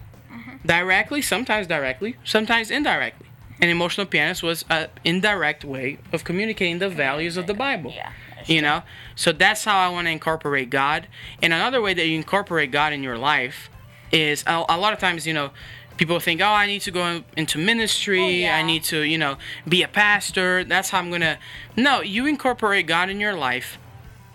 directly 0.64 1.22
sometimes 1.22 1.66
directly 1.66 2.16
sometimes 2.24 2.70
indirectly. 2.70 3.26
An 3.62 3.68
emotional 3.68 4.06
pianist 4.06 4.42
was 4.42 4.64
an 4.70 4.88
indirect 5.04 5.64
way 5.64 5.98
of 6.12 6.24
communicating 6.24 6.78
the 6.78 6.88
values 6.88 7.36
of 7.36 7.46
the 7.46 7.54
bible 7.54 7.92
Yeah. 7.94 8.10
you 8.46 8.62
know? 8.62 8.82
So 9.14 9.32
that's 9.32 9.64
how 9.64 9.78
i 9.78 9.88
want 9.88 10.06
to 10.06 10.10
incorporate 10.10 10.70
god. 10.70 11.08
And 11.42 11.52
another 11.52 11.80
way 11.80 11.94
that 11.94 12.06
you 12.06 12.16
incorporate 12.16 12.70
god 12.70 12.92
in 12.92 13.02
your 13.02 13.18
life 13.18 13.68
is 14.12 14.42
a, 14.46 14.64
a 14.68 14.78
lot 14.78 14.92
of 14.92 14.98
times 14.98 15.26
you 15.26 15.32
know 15.34 15.50
people 15.96 16.18
think 16.20 16.40
oh 16.40 16.46
i 16.46 16.66
need 16.66 16.80
to 16.82 16.90
go 16.90 17.06
in- 17.06 17.24
into 17.36 17.58
ministry. 17.58 18.20
Oh, 18.22 18.28
yeah. 18.28 18.56
i 18.56 18.62
need 18.62 18.82
to 18.84 19.00
you 19.02 19.18
know 19.18 19.36
be 19.68 19.82
a 19.82 19.88
pastor. 19.88 20.64
That's 20.64 20.90
how 20.90 20.98
i'm 20.98 21.10
gonna 21.10 21.38
no 21.76 22.00
you 22.02 22.26
incorporate 22.26 22.86
god 22.86 23.08
in 23.10 23.20
your 23.20 23.34
life 23.34 23.78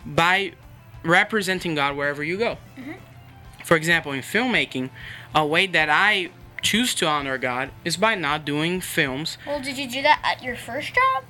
by 0.06 0.54
representing 1.04 1.76
god 1.76 1.96
wherever 1.96 2.24
you 2.24 2.38
go. 2.38 2.58
Mm-hmm. 2.80 2.94
for 3.64 3.76
example 3.78 4.12
in 4.12 4.22
filmmaking 4.22 4.90
a 5.36 5.46
way 5.46 5.68
that 5.68 5.90
i 5.90 6.30
choose 6.62 6.96
to 6.96 7.06
honor 7.06 7.38
god 7.38 7.70
is 7.84 7.96
by 7.98 8.16
not 8.16 8.44
doing 8.46 8.82
films 8.82 9.38
Well, 9.46 9.62
did 9.62 9.78
you 9.78 9.88
do 9.88 10.02
that 10.02 10.20
at 10.24 10.42
your 10.42 10.56
first 10.56 10.96
job? 10.96 11.24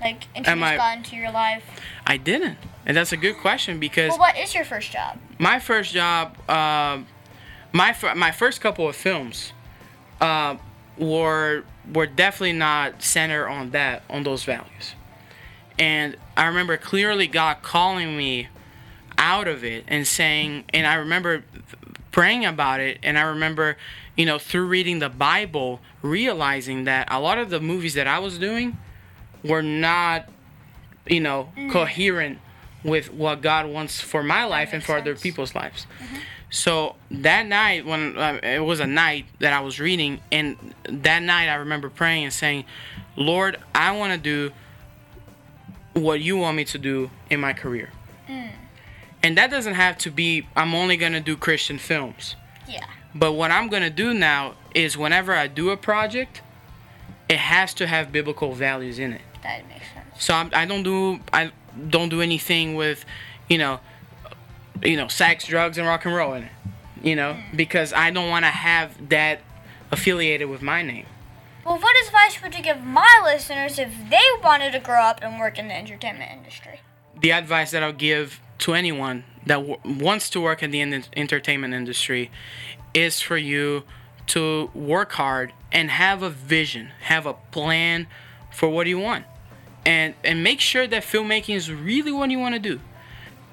Like 0.00 0.24
introduce 0.34 0.62
I- 0.64 0.76
God 0.76 0.98
into 0.98 1.14
your 1.16 1.30
life? 1.30 1.62
i 2.06 2.16
didn't 2.16 2.58
and 2.86 2.96
that's 2.96 3.12
a 3.12 3.16
good 3.16 3.36
question 3.36 3.78
because 3.78 4.10
Well, 4.10 4.18
what 4.18 4.36
is 4.36 4.54
your 4.54 4.64
first 4.64 4.90
job? 4.90 5.18
my 5.38 5.60
first 5.60 5.92
job, 5.92 6.36
uh, 6.48 6.98
my 7.72 7.92
fir- 7.92 8.14
my 8.16 8.30
first 8.32 8.60
couple 8.60 8.88
of 8.88 8.96
films, 8.96 9.52
uh, 10.20 10.56
were 10.96 11.62
were 11.92 12.06
definitely 12.06 12.54
not 12.54 13.02
centered 13.02 13.46
on 13.46 13.70
that 13.70 14.02
on 14.10 14.22
those 14.24 14.42
values, 14.44 14.94
and 15.78 16.16
I 16.36 16.46
remember 16.46 16.76
clearly 16.78 17.26
God 17.28 17.58
calling 17.62 18.16
me 18.16 18.48
out 19.18 19.46
of 19.48 19.62
it 19.64 19.84
and 19.88 20.06
saying, 20.06 20.64
and 20.72 20.86
I 20.86 20.94
remember 20.94 21.44
praying 22.10 22.44
about 22.44 22.80
it, 22.80 22.98
and 23.02 23.18
I 23.18 23.22
remember, 23.22 23.76
you 24.16 24.26
know, 24.26 24.38
through 24.38 24.66
reading 24.66 24.98
the 24.98 25.08
Bible, 25.08 25.80
realizing 26.02 26.84
that 26.84 27.08
a 27.10 27.20
lot 27.20 27.38
of 27.38 27.50
the 27.50 27.60
movies 27.60 27.94
that 27.94 28.06
I 28.06 28.18
was 28.18 28.38
doing 28.38 28.78
were 29.42 29.62
not 29.62 30.28
you 31.08 31.20
know, 31.20 31.48
coherent 31.70 32.38
with 32.84 33.12
what 33.12 33.40
God 33.40 33.66
wants 33.66 34.00
for 34.00 34.22
my 34.22 34.44
life 34.44 34.70
and 34.72 34.82
for 34.82 34.96
other 34.96 35.16
people's 35.16 35.54
lives. 35.54 35.86
So 36.50 36.96
that 37.10 37.46
night, 37.46 37.84
when 37.84 38.16
uh, 38.16 38.40
it 38.42 38.64
was 38.64 38.80
a 38.80 38.86
night 38.86 39.26
that 39.40 39.52
I 39.52 39.60
was 39.60 39.78
reading, 39.78 40.20
and 40.32 40.56
that 40.84 41.22
night 41.22 41.48
I 41.48 41.56
remember 41.56 41.90
praying 41.90 42.24
and 42.24 42.32
saying, 42.32 42.64
Lord, 43.16 43.58
I 43.74 43.96
want 43.96 44.12
to 44.12 44.18
do 44.18 44.52
what 46.00 46.20
you 46.20 46.36
want 46.36 46.56
me 46.56 46.64
to 46.66 46.78
do 46.78 47.10
in 47.28 47.40
my 47.40 47.52
career. 47.52 47.90
And 49.28 49.36
that 49.36 49.50
doesn't 49.50 49.74
have 49.74 49.98
to 49.98 50.10
be, 50.10 50.48
I'm 50.56 50.74
only 50.74 50.96
going 50.96 51.12
to 51.12 51.20
do 51.20 51.36
Christian 51.36 51.76
films. 51.76 52.34
Yeah. 52.66 52.86
But 53.14 53.32
what 53.34 53.50
I'm 53.50 53.68
gonna 53.68 53.90
do 53.90 54.14
now 54.14 54.54
is 54.74 54.96
whenever 54.96 55.34
I 55.34 55.48
do 55.48 55.68
a 55.68 55.76
project, 55.76 56.40
it 57.28 57.36
has 57.36 57.74
to 57.74 57.86
have 57.86 58.10
biblical 58.10 58.54
values 58.54 58.98
in 58.98 59.12
it. 59.12 59.20
That 59.42 59.68
makes 59.68 59.84
sense. 59.92 60.24
So 60.24 60.32
I'm, 60.32 60.50
I 60.54 60.64
don't 60.64 60.82
do 60.82 61.20
I 61.30 61.52
don't 61.90 62.08
do 62.08 62.22
anything 62.22 62.74
with, 62.74 63.04
you 63.50 63.58
know, 63.58 63.80
you 64.82 64.96
know, 64.96 65.08
sex, 65.08 65.46
drugs, 65.46 65.76
and 65.76 65.86
rock 65.86 66.06
and 66.06 66.14
roll 66.14 66.32
in 66.32 66.44
it. 66.44 66.52
You 67.02 67.14
know, 67.14 67.34
mm. 67.34 67.54
because 67.54 67.92
I 67.92 68.10
don't 68.10 68.30
want 68.30 68.46
to 68.46 68.50
have 68.50 69.10
that 69.10 69.40
affiliated 69.90 70.48
with 70.48 70.62
my 70.62 70.82
name. 70.82 71.04
Well, 71.66 71.78
what 71.78 71.94
advice 72.06 72.42
would 72.42 72.54
you 72.54 72.62
give 72.62 72.82
my 72.82 73.20
listeners 73.22 73.78
if 73.78 73.92
they 74.08 74.24
wanted 74.42 74.72
to 74.72 74.78
grow 74.78 75.02
up 75.02 75.20
and 75.20 75.38
work 75.38 75.58
in 75.58 75.68
the 75.68 75.76
entertainment 75.76 76.30
industry? 76.32 76.80
The 77.20 77.32
advice 77.32 77.72
that 77.72 77.82
I'll 77.82 77.92
give 77.92 78.40
to 78.58 78.74
anyone 78.74 79.24
that 79.46 79.56
w- 79.56 79.78
wants 79.84 80.28
to 80.30 80.40
work 80.40 80.62
in 80.62 80.70
the 80.70 80.80
en- 80.80 81.04
entertainment 81.16 81.74
industry 81.74 82.30
is 82.94 83.20
for 83.20 83.36
you 83.36 83.84
to 84.26 84.70
work 84.74 85.12
hard 85.12 85.52
and 85.72 85.90
have 85.90 86.22
a 86.22 86.30
vision, 86.30 86.90
have 87.02 87.26
a 87.26 87.34
plan 87.34 88.06
for 88.50 88.68
what 88.68 88.86
you 88.86 88.98
want. 88.98 89.24
And 89.86 90.14
and 90.22 90.42
make 90.42 90.60
sure 90.60 90.86
that 90.86 91.02
filmmaking 91.02 91.54
is 91.54 91.72
really 91.72 92.12
what 92.12 92.30
you 92.30 92.38
want 92.38 92.54
to 92.54 92.58
do. 92.60 92.80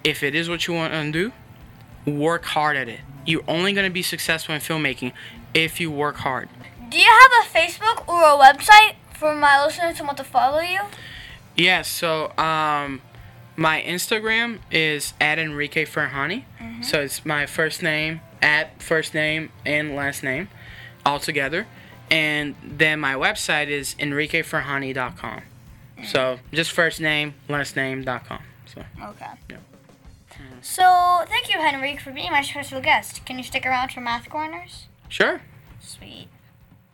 If 0.04 0.22
it 0.22 0.36
is 0.36 0.50
what 0.50 0.68
you 0.68 0.74
want 0.74 0.94
to 0.94 1.12
do, 1.12 1.32
work 2.12 2.46
hard 2.46 2.76
at 2.76 2.90
it. 2.90 3.00
You're 3.26 3.44
only 3.48 3.74
going 3.74 3.88
to 3.88 3.94
be 3.94 4.04
successful 4.04 4.54
in 4.54 4.62
filmmaking 4.62 5.14
if 5.54 5.80
you 5.80 5.90
work 5.92 6.18
hard. 6.18 6.50
Do 6.90 6.98
you 7.00 7.10
have 7.10 7.32
a 7.46 7.58
Facebook 7.58 8.08
or 8.08 8.22
a 8.22 8.38
website 8.38 8.96
for 9.14 9.34
my 9.34 9.64
listeners 9.64 9.98
who 9.98 10.06
want 10.06 10.18
to 10.18 10.24
follow 10.24 10.60
you? 10.60 10.82
Yeah, 11.56 11.82
so 11.82 12.38
um, 12.38 13.02
my 13.56 13.82
Instagram 13.82 14.60
is 14.72 15.14
at 15.20 15.40
Enrique 15.40 15.86
Ferhani. 15.86 16.46
Mm-hmm. 16.60 16.84
So 16.84 17.02
it's 17.02 17.26
my 17.26 17.46
first 17.46 17.82
name 17.82 18.22
at 18.42 18.82
first 18.82 19.14
name 19.14 19.52
and 19.66 19.96
last 19.96 20.24
name 20.24 20.50
all 21.06 21.20
together. 21.20 21.68
And 22.12 22.56
then 22.64 23.00
my 23.00 23.16
website 23.16 23.68
is 23.68 23.96
enriqueferhani.com. 23.96 25.42
Mm. 25.98 26.06
So 26.06 26.40
just 26.52 26.72
first 26.72 27.02
name, 27.02 27.34
last 27.50 27.76
name.com. 27.76 28.44
So 28.66 28.84
Okay. 29.02 29.26
Yeah. 29.50 29.58
So, 30.62 31.24
thank 31.28 31.48
you, 31.48 31.60
Henrique, 31.60 32.00
for 32.00 32.12
being 32.12 32.32
my 32.32 32.42
special 32.42 32.82
guest. 32.82 33.24
Can 33.24 33.38
you 33.38 33.44
stick 33.44 33.68
around 33.68 33.92
for 33.92 34.02
Math 34.02 34.28
Corners? 34.30 34.88
sure. 35.10 35.42
Sweet. 35.80 36.28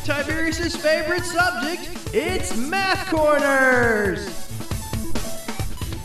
Tiberius's 0.05 0.75
favorite 0.75 1.23
subject, 1.25 1.89
it's 2.13 2.55
Math 2.55 3.09
Corners! 3.09 4.25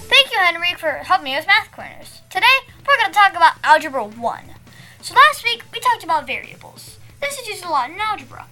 Thank 0.08 0.32
you, 0.32 0.38
Henrique, 0.48 0.78
for 0.78 0.90
helping 0.90 1.24
me 1.24 1.36
with 1.36 1.46
Math 1.46 1.70
Corners. 1.70 2.20
Today, 2.28 2.46
we're 2.86 2.96
going 2.98 3.12
to 3.12 3.18
talk 3.18 3.30
about 3.32 3.54
Algebra 3.62 4.04
1. 4.04 4.44
So 5.02 5.14
last 5.14 5.44
week 5.44 5.62
we 5.72 5.80
talked 5.80 6.04
about 6.04 6.26
variables. 6.26 6.98
This 7.20 7.38
is 7.38 7.48
used 7.48 7.64
a 7.64 7.68
lot 7.68 7.90
in 7.90 8.00
algebra. 8.00 8.46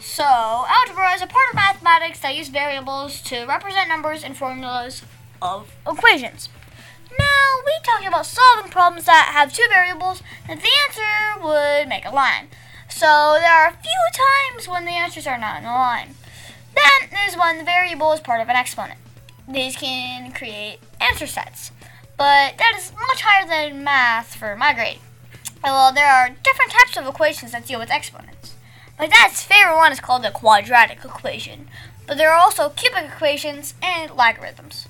So 0.00 0.24
algebra 0.24 1.12
is 1.14 1.22
a 1.22 1.26
part 1.26 1.48
of 1.50 1.54
mathematics 1.54 2.20
that 2.20 2.36
uses 2.36 2.52
variables 2.52 3.20
to 3.22 3.44
represent 3.46 3.88
numbers 3.88 4.24
and 4.24 4.36
formulas 4.36 5.02
of 5.42 5.74
equations. 5.86 6.48
Now 7.18 7.60
we 7.66 7.72
talked 7.82 8.06
about 8.06 8.24
solving 8.24 8.70
problems 8.70 9.04
that 9.06 9.30
have 9.32 9.52
two 9.52 9.66
variables 9.68 10.22
and 10.48 10.60
the 10.60 10.70
answer 10.88 11.42
would 11.42 11.88
make 11.88 12.06
a 12.06 12.14
line. 12.14 12.48
So 12.88 13.36
there 13.40 13.52
are 13.52 13.68
a 13.68 13.82
few 13.82 14.00
times 14.14 14.68
when 14.68 14.84
the 14.84 14.92
answers 14.92 15.26
are 15.26 15.38
not 15.38 15.58
in 15.58 15.64
a 15.64 15.72
line. 15.72 16.14
Then 16.74 17.10
there's 17.10 17.36
when 17.36 17.58
the 17.58 17.64
variable 17.64 18.12
is 18.12 18.20
part 18.20 18.40
of 18.40 18.48
an 18.48 18.56
exponent. 18.56 18.98
These 19.48 19.76
can 19.76 20.32
create 20.32 20.78
answer 21.00 21.26
sets, 21.26 21.72
but 22.16 22.56
that 22.56 22.74
is 22.76 22.92
much 23.08 23.22
higher 23.22 23.46
than 23.46 23.84
math 23.84 24.34
for 24.36 24.56
my 24.56 24.72
grade. 24.72 25.00
Well, 25.64 25.92
there 25.92 26.10
are 26.10 26.28
different 26.28 26.70
types 26.70 26.96
of 26.96 27.06
equations 27.06 27.52
that 27.52 27.66
deal 27.66 27.78
with 27.78 27.90
exponents. 27.90 28.54
My 28.98 29.06
dad's 29.06 29.42
favorite 29.42 29.76
one 29.76 29.92
is 29.92 30.00
called 30.00 30.22
the 30.22 30.30
quadratic 30.30 31.04
equation, 31.04 31.68
but 32.06 32.16
there 32.16 32.32
are 32.32 32.38
also 32.38 32.68
cubic 32.70 33.04
equations 33.04 33.74
and 33.82 34.10
logarithms. 34.10 34.86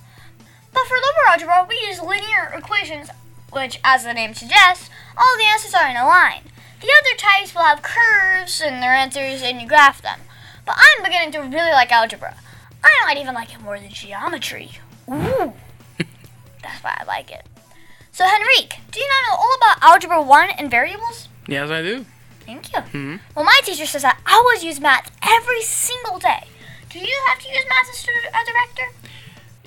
But 0.72 0.86
for 0.86 0.94
lower 0.94 1.28
algebra, 1.32 1.66
we 1.68 1.76
use 1.86 2.00
linear 2.00 2.52
equations, 2.56 3.08
which, 3.50 3.78
as 3.84 4.04
the 4.04 4.14
name 4.14 4.34
suggests, 4.34 4.88
all 5.16 5.36
the 5.36 5.44
answers 5.44 5.74
are 5.74 5.88
in 5.88 5.96
a 5.96 6.06
line. 6.06 6.42
The 6.80 6.88
other 6.88 7.16
types 7.16 7.54
will 7.54 7.62
have 7.62 7.82
curves 7.82 8.60
and 8.60 8.82
their 8.82 8.92
answers, 8.94 9.42
and 9.42 9.60
you 9.60 9.68
graph 9.68 10.02
them. 10.02 10.20
But 10.64 10.76
I'm 10.78 11.04
beginning 11.04 11.32
to 11.32 11.40
really 11.40 11.70
like 11.72 11.92
algebra. 11.92 12.36
I 12.82 12.90
might 13.06 13.18
even 13.18 13.34
like 13.34 13.54
it 13.54 13.60
more 13.60 13.78
than 13.78 13.90
geometry. 13.90 14.72
Ooh, 15.08 15.52
that's 16.62 16.82
why 16.82 16.96
I 16.98 17.04
like 17.04 17.30
it. 17.30 17.46
So, 18.10 18.24
Henrique, 18.24 18.76
do 18.90 19.00
you 19.00 19.08
not 19.08 19.30
know 19.30 19.42
all 19.42 19.54
about 19.56 19.82
Algebra 19.82 20.20
1 20.22 20.50
and 20.58 20.70
variables? 20.70 21.28
Yes, 21.48 21.70
I 21.70 21.80
do. 21.82 22.04
Thank 22.44 22.72
you. 22.72 22.80
Mhm. 22.80 23.20
Well, 23.34 23.44
my 23.44 23.58
teacher 23.64 23.86
says 23.86 24.02
that 24.02 24.18
I 24.26 24.34
always 24.34 24.62
use 24.64 24.80
math 24.80 25.10
every 25.22 25.62
single 25.62 26.18
day. 26.18 26.44
Do 26.90 26.98
you 26.98 27.22
have 27.28 27.38
to 27.38 27.48
use 27.48 27.64
math 27.70 27.88
as 27.88 28.04
a 28.04 28.44
director? 28.44 28.92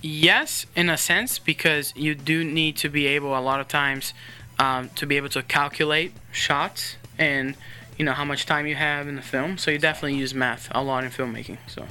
Yes, 0.08 0.68
in 0.76 0.88
a 0.88 0.98
sense, 0.98 1.40
because 1.40 1.92
you 1.96 2.14
do 2.14 2.44
need 2.44 2.76
to 2.78 2.90
be 2.90 3.08
able 3.08 3.36
a 3.36 3.42
lot 3.42 3.60
of 3.60 3.68
times 3.68 4.14
um, 4.60 4.92
to 4.98 5.08
be 5.08 5.18
able 5.18 5.30
to 5.30 5.42
calculate 5.42 6.14
shots 6.32 6.98
and 7.18 7.56
you 7.98 8.06
know 8.06 8.12
how 8.12 8.24
much 8.24 8.46
time 8.46 8.68
you 8.68 8.76
have 8.76 9.08
in 9.08 9.16
the 9.16 9.24
film. 9.24 9.58
So 9.58 9.72
you 9.72 9.80
definitely 9.80 10.14
use 10.14 10.32
math 10.32 10.68
a 10.70 10.84
lot 10.84 11.04
in 11.06 11.10
filmmaking. 11.10 11.58
So 11.66 11.88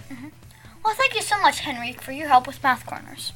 Well, 0.84 0.94
thank 0.94 1.16
you 1.16 1.22
so 1.22 1.40
much, 1.40 1.66
Henrique, 1.66 2.00
for 2.00 2.12
your 2.12 2.28
help 2.28 2.46
with 2.46 2.62
Math 2.62 2.86
Corners. 2.86 3.32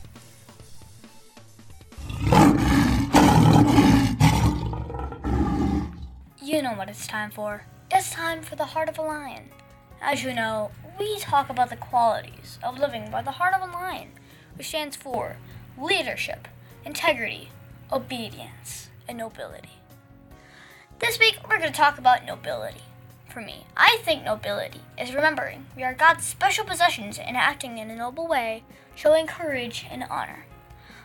You 6.41 6.62
know 6.62 6.75
what 6.75 6.88
it's 6.88 7.09
time 7.09 7.33
for. 7.33 7.64
It's 7.91 8.12
time 8.12 8.43
for 8.43 8.55
the 8.55 8.67
heart 8.67 8.88
of 8.88 8.97
a 8.97 9.03
lion. 9.03 9.51
As 10.01 10.23
you 10.23 10.33
know, 10.33 10.71
we 11.01 11.19
talk 11.19 11.51
about 11.51 11.71
the 11.71 11.77
qualities 11.77 12.61
of 12.62 12.79
living 12.79 13.11
by 13.11 13.23
the 13.23 13.33
heart 13.33 13.55
of 13.55 13.69
a 13.69 13.73
lion, 13.73 14.12
which 14.59 14.68
stands 14.68 14.97
for 14.97 15.37
leadership, 15.81 16.49
integrity, 16.85 17.51
obedience, 17.92 18.88
and 19.07 19.16
nobility. 19.16 19.79
This 20.99 21.18
week, 21.18 21.38
we're 21.44 21.59
going 21.59 21.71
to 21.71 21.77
talk 21.77 21.97
about 21.97 22.27
nobility. 22.27 22.83
For 23.29 23.40
me, 23.40 23.66
I 23.77 23.99
think 24.03 24.25
nobility 24.25 24.81
is 24.99 25.14
remembering 25.14 25.66
we 25.77 25.85
are 25.85 25.94
God's 25.94 26.25
special 26.25 26.64
possessions 26.64 27.18
and 27.18 27.37
acting 27.37 27.79
in 27.79 27.88
a 27.88 27.97
noble 27.97 28.27
way, 28.27 28.64
showing 28.97 29.29
courage 29.29 29.87
and 29.90 30.05
honor. 30.11 30.47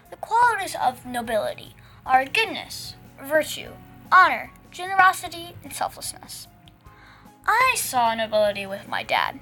The 0.10 0.16
qualities 0.16 0.76
of 0.82 1.06
nobility 1.06 1.76
are 2.06 2.26
goodness, 2.26 2.96
virtue, 3.24 3.74
honor, 4.12 4.52
generosity, 4.72 5.56
and 5.64 5.72
selflessness. 5.72 6.48
I 7.46 7.76
saw 7.78 8.16
nobility 8.16 8.66
with 8.66 8.88
my 8.88 9.04
dad. 9.04 9.40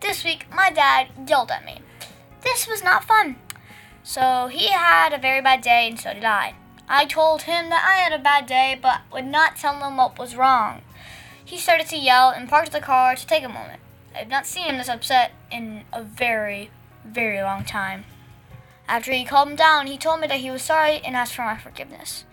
This 0.00 0.22
week, 0.22 0.46
my 0.54 0.70
dad 0.70 1.08
yelled 1.26 1.50
at 1.50 1.64
me. 1.64 1.80
This 2.42 2.68
was 2.68 2.84
not 2.84 3.04
fun. 3.04 3.36
So 4.08 4.46
he 4.46 4.68
had 4.68 5.12
a 5.12 5.18
very 5.18 5.42
bad 5.42 5.60
day, 5.60 5.86
and 5.86 6.00
so 6.00 6.14
did 6.14 6.24
I. 6.24 6.54
I 6.88 7.04
told 7.04 7.42
him 7.42 7.68
that 7.68 7.84
I 7.86 7.96
had 7.96 8.18
a 8.18 8.22
bad 8.22 8.46
day, 8.46 8.74
but 8.80 9.02
would 9.12 9.26
not 9.26 9.56
tell 9.56 9.74
him 9.74 9.98
what 9.98 10.18
was 10.18 10.34
wrong. 10.34 10.80
He 11.44 11.58
started 11.58 11.88
to 11.88 11.98
yell 11.98 12.30
and 12.30 12.48
parked 12.48 12.72
the 12.72 12.80
car 12.80 13.14
to 13.14 13.26
take 13.26 13.44
a 13.44 13.50
moment. 13.50 13.82
I 14.14 14.20
have 14.20 14.28
not 14.28 14.46
seen 14.46 14.64
him 14.64 14.78
this 14.78 14.88
upset 14.88 15.32
in 15.52 15.84
a 15.92 16.02
very, 16.02 16.70
very 17.04 17.42
long 17.42 17.66
time. 17.66 18.06
After 18.88 19.12
he 19.12 19.26
calmed 19.26 19.58
down, 19.58 19.86
he 19.86 19.98
told 19.98 20.20
me 20.20 20.26
that 20.28 20.40
he 20.40 20.50
was 20.50 20.62
sorry 20.62 21.02
and 21.04 21.14
asked 21.14 21.34
for 21.34 21.42
my 21.42 21.58
forgiveness. 21.58 22.24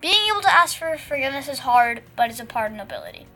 Being 0.00 0.30
able 0.30 0.40
to 0.40 0.50
ask 0.50 0.74
for 0.74 0.96
forgiveness 0.96 1.50
is 1.50 1.58
hard, 1.58 2.02
but 2.16 2.30
it's 2.30 2.40
a 2.40 2.68
nobility. 2.70 3.26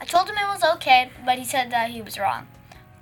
I 0.00 0.06
told 0.06 0.30
him 0.30 0.36
it 0.36 0.48
was 0.48 0.64
okay, 0.76 1.10
but 1.26 1.38
he 1.38 1.44
said 1.44 1.70
that 1.72 1.90
he 1.90 2.00
was 2.00 2.18
wrong. 2.18 2.48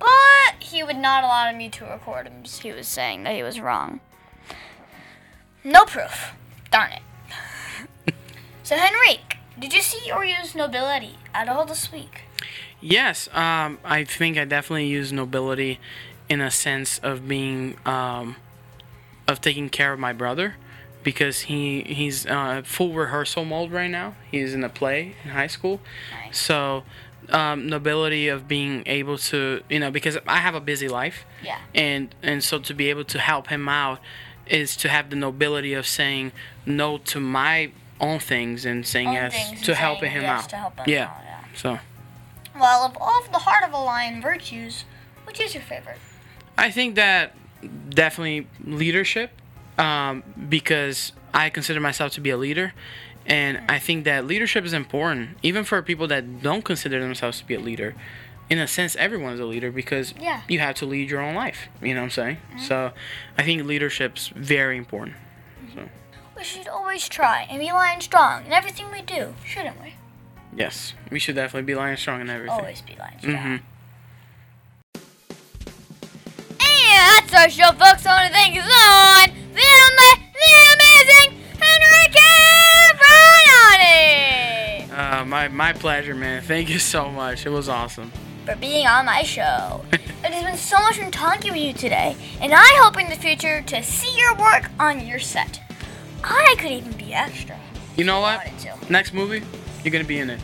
But 0.01 0.61
he 0.61 0.83
would 0.83 0.97
not 0.97 1.23
allow 1.23 1.53
me 1.53 1.69
to 1.69 1.85
record 1.85 2.27
him. 2.27 2.43
He 2.45 2.73
was 2.73 2.89
saying 2.89 3.23
that 3.25 3.35
he 3.37 3.43
was 3.45 3.61
wrong. 3.61 4.01
No 5.63 5.85
proof. 5.85 6.33
Darn 6.73 6.91
it. 6.93 7.03
so, 8.63 8.77
Henrique, 8.77 9.37
did 9.59 9.73
you 9.75 9.83
see 9.83 10.11
or 10.11 10.25
use 10.25 10.55
nobility 10.55 11.19
at 11.35 11.49
all 11.49 11.65
this 11.65 11.93
week? 11.93 12.23
yes, 12.83 13.29
um, 13.35 13.79
I 13.85 14.05
think 14.05 14.39
I 14.39 14.47
definitely 14.47 14.87
use 14.87 15.13
nobility 15.13 15.79
in 16.31 16.41
a 16.41 16.51
sense 16.51 16.99
of 17.01 17.29
being 17.29 17.77
um, 17.85 18.37
of 19.29 19.43
taking 19.43 19.69
care 19.69 19.93
of 19.93 19.99
my 19.99 20.15
brother 20.15 20.55
because 21.03 21.41
he 21.43 21.83
he's 21.83 22.25
uh, 22.25 22.63
full 22.65 22.95
rehearsal 22.95 23.45
mode 23.45 23.71
right 23.71 23.91
now. 23.91 24.15
He's 24.31 24.55
in 24.55 24.65
a 24.65 24.71
play 24.71 25.15
in 25.25 25.31
high 25.31 25.47
school, 25.49 25.83
Nice. 26.25 26.39
so 26.39 26.85
um, 27.31 27.69
nobility 27.69 28.29
of 28.29 28.49
being 28.49 28.83
able 28.87 29.19
to 29.19 29.63
you 29.69 29.79
know 29.79 29.91
because 29.91 30.19
I 30.27 30.39
have 30.39 30.55
a 30.55 30.61
busy 30.61 30.89
life. 30.89 31.25
Yeah. 31.43 31.59
and 31.75 32.15
and 32.23 32.43
so 32.45 32.59
to 32.59 32.75
be 32.75 32.91
able 32.91 33.05
to 33.05 33.19
help 33.19 33.49
him 33.49 33.69
out 33.69 34.01
is 34.47 34.77
to 34.77 34.89
have 34.89 35.11
the 35.11 35.17
nobility 35.17 35.75
of 35.75 35.87
saying 35.87 36.33
no 36.67 36.99
to 36.99 37.21
my 37.21 37.71
own 38.01 38.19
things 38.19 38.65
and 38.65 38.87
saying 38.87 39.09
Own 39.09 39.15
yes 39.15 39.63
to 39.63 39.75
helping 39.75 40.11
him 40.11 40.23
yes 40.23 40.45
out. 40.45 40.51
to 40.51 40.57
help 40.57 40.79
him 40.79 40.85
yeah. 40.89 41.05
out, 41.05 41.17
yeah. 41.25 41.45
So 41.55 41.79
Well, 42.59 42.85
of 42.85 42.97
all 43.01 43.21
of 43.23 43.31
the 43.31 43.39
heart 43.39 43.63
of 43.65 43.73
a 43.73 43.79
lion 43.79 44.21
virtues, 44.21 44.85
which 45.25 45.41
is 45.41 45.55
your 45.55 45.63
favorite? 45.63 45.99
I 46.59 46.71
think 46.71 46.95
that 46.97 47.35
definitely 47.91 48.47
leadership, 48.65 49.31
um, 49.79 50.23
because 50.49 51.13
I 51.33 51.51
consider 51.51 51.81
myself 51.81 52.13
to 52.13 52.21
be 52.21 52.31
a 52.31 52.37
leader, 52.37 52.73
and 53.27 53.61
I 53.69 53.79
think 53.79 54.05
that 54.05 54.27
leadership 54.27 54.65
is 54.65 54.73
important, 54.73 55.37
even 55.43 55.65
for 55.65 55.81
people 55.83 56.07
that 56.09 56.43
don't 56.43 56.65
consider 56.65 57.01
themselves 57.01 57.39
to 57.41 57.47
be 57.47 57.55
a 57.55 57.61
leader. 57.61 57.95
In 58.49 58.59
a 58.59 58.67
sense, 58.67 58.97
everyone's 58.97 59.39
a 59.39 59.45
leader 59.45 59.71
because 59.71 60.13
Yeah. 60.19 60.41
you 60.49 60.59
have 60.59 60.75
to 60.77 60.87
lead 60.87 61.09
your 61.09 61.21
own 61.21 61.35
life. 61.37 61.69
You 61.81 61.95
know 61.95 62.01
what 62.01 62.05
I'm 62.07 62.11
saying? 62.11 62.39
So, 62.59 62.93
I 63.39 63.43
think 63.45 63.63
leadership's 63.65 64.29
very 64.35 64.77
important. 64.77 65.17
We 66.37 66.45
should 66.45 66.69
always 66.69 67.07
try 67.07 67.47
and 67.51 67.61
be 67.61 67.71
lion 67.71 68.01
strong 68.01 68.47
in 68.47 68.53
everything 68.53 68.91
we 68.91 69.03
do, 69.03 69.35
shouldn't 69.45 69.79
we? 69.81 69.95
Yes, 70.57 70.95
we 71.11 71.19
should 71.19 71.35
definitely 71.35 71.67
be 71.67 71.75
lion 71.75 71.97
strong 71.99 72.23
in 72.23 72.31
everything. 72.31 72.59
Always 72.59 72.81
be 72.81 72.97
lion 72.99 73.19
strong. 73.21 73.35
Mhm. 73.37 73.61
And 76.63 77.27
that's 77.29 77.35
our 77.35 77.51
show, 77.51 77.73
folks. 77.79 78.07
I 78.07 78.15
want 78.23 78.29
to 78.29 78.33
thank 78.33 78.55
you 78.55 78.63
so 78.63 78.69
much, 78.69 79.31
the 79.55 79.61
only, 79.61 80.15
the 80.17 80.20
Uh, 84.91 85.25
my 85.25 85.49
my 85.49 85.73
pleasure, 85.73 86.15
man. 86.15 86.43
Thank 86.43 86.69
you 86.69 86.79
so 86.79 87.11
much. 87.11 87.47
It 87.47 87.51
was 87.51 87.69
awesome. 87.69 88.13
for 88.45 88.57
being 88.57 88.87
on 88.87 89.07
my 89.07 89.23
show. 89.23 89.85
it 89.93 90.01
has 90.33 90.45
been 90.45 90.57
so 90.57 90.79
much 90.81 90.99
fun 90.99 91.11
talking 91.11 91.53
with 91.53 91.61
you 91.61 91.73
today, 91.73 92.17
and 92.41 92.53
I 92.55 92.69
hope 92.83 92.99
in 93.01 93.09
the 93.09 93.17
future 93.17 93.63
to 93.63 93.83
see 93.83 94.17
your 94.19 94.35
work 94.37 94.71
on 94.79 95.07
your 95.07 95.19
set. 95.19 95.61
I 96.25 96.55
could 96.59 96.71
even 96.71 96.93
be 96.93 97.15
extra. 97.15 97.59
You 97.97 98.05
know 98.05 98.21
what? 98.21 98.41
Next 98.91 99.15
movie, 99.15 99.43
you're 99.85 99.93
gonna 99.93 100.05
be 100.05 100.19
in 100.19 100.31
it. 100.31 100.41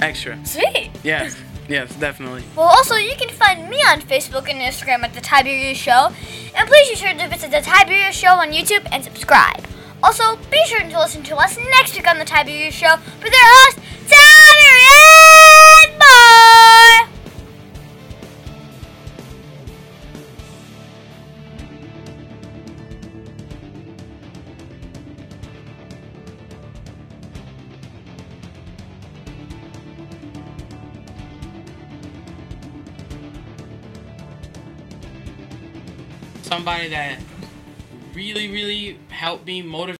Extra. 0.00 0.38
Sweet. 0.44 0.90
Yes. 1.02 1.36
yes, 1.68 1.94
definitely. 1.96 2.42
Well, 2.56 2.66
also, 2.66 2.94
you 2.96 3.14
can 3.16 3.30
find 3.30 3.68
me 3.68 3.76
on 3.78 4.00
Facebook 4.00 4.48
and 4.48 4.60
Instagram 4.60 5.02
at 5.02 5.12
The 5.14 5.20
Tiberius 5.20 5.76
Show. 5.78 6.12
And 6.56 6.68
please 6.68 6.90
be 6.90 6.94
sure 6.96 7.12
to 7.12 7.28
visit 7.28 7.50
The 7.50 7.60
Tiberius 7.60 8.14
Show 8.16 8.28
on 8.34 8.52
YouTube 8.52 8.86
and 8.92 9.02
subscribe. 9.02 9.64
Also, 10.00 10.36
be 10.50 10.62
sure 10.66 10.80
to 10.80 10.98
listen 10.98 11.22
to 11.24 11.36
us 11.36 11.58
next 11.58 11.94
week 11.96 12.06
on 12.08 12.18
The 12.18 12.24
Tiberius 12.24 12.74
Show 12.74 12.94
with 13.20 13.32
our 13.32 13.50
host, 13.64 13.78
Tiberius 14.06 15.86
Boy! 15.98 17.08
Somebody 36.42 36.88
that 36.88 37.18
really, 38.18 38.48
really 38.48 38.98
helped 39.10 39.46
me 39.46 39.62
motivate. 39.62 39.96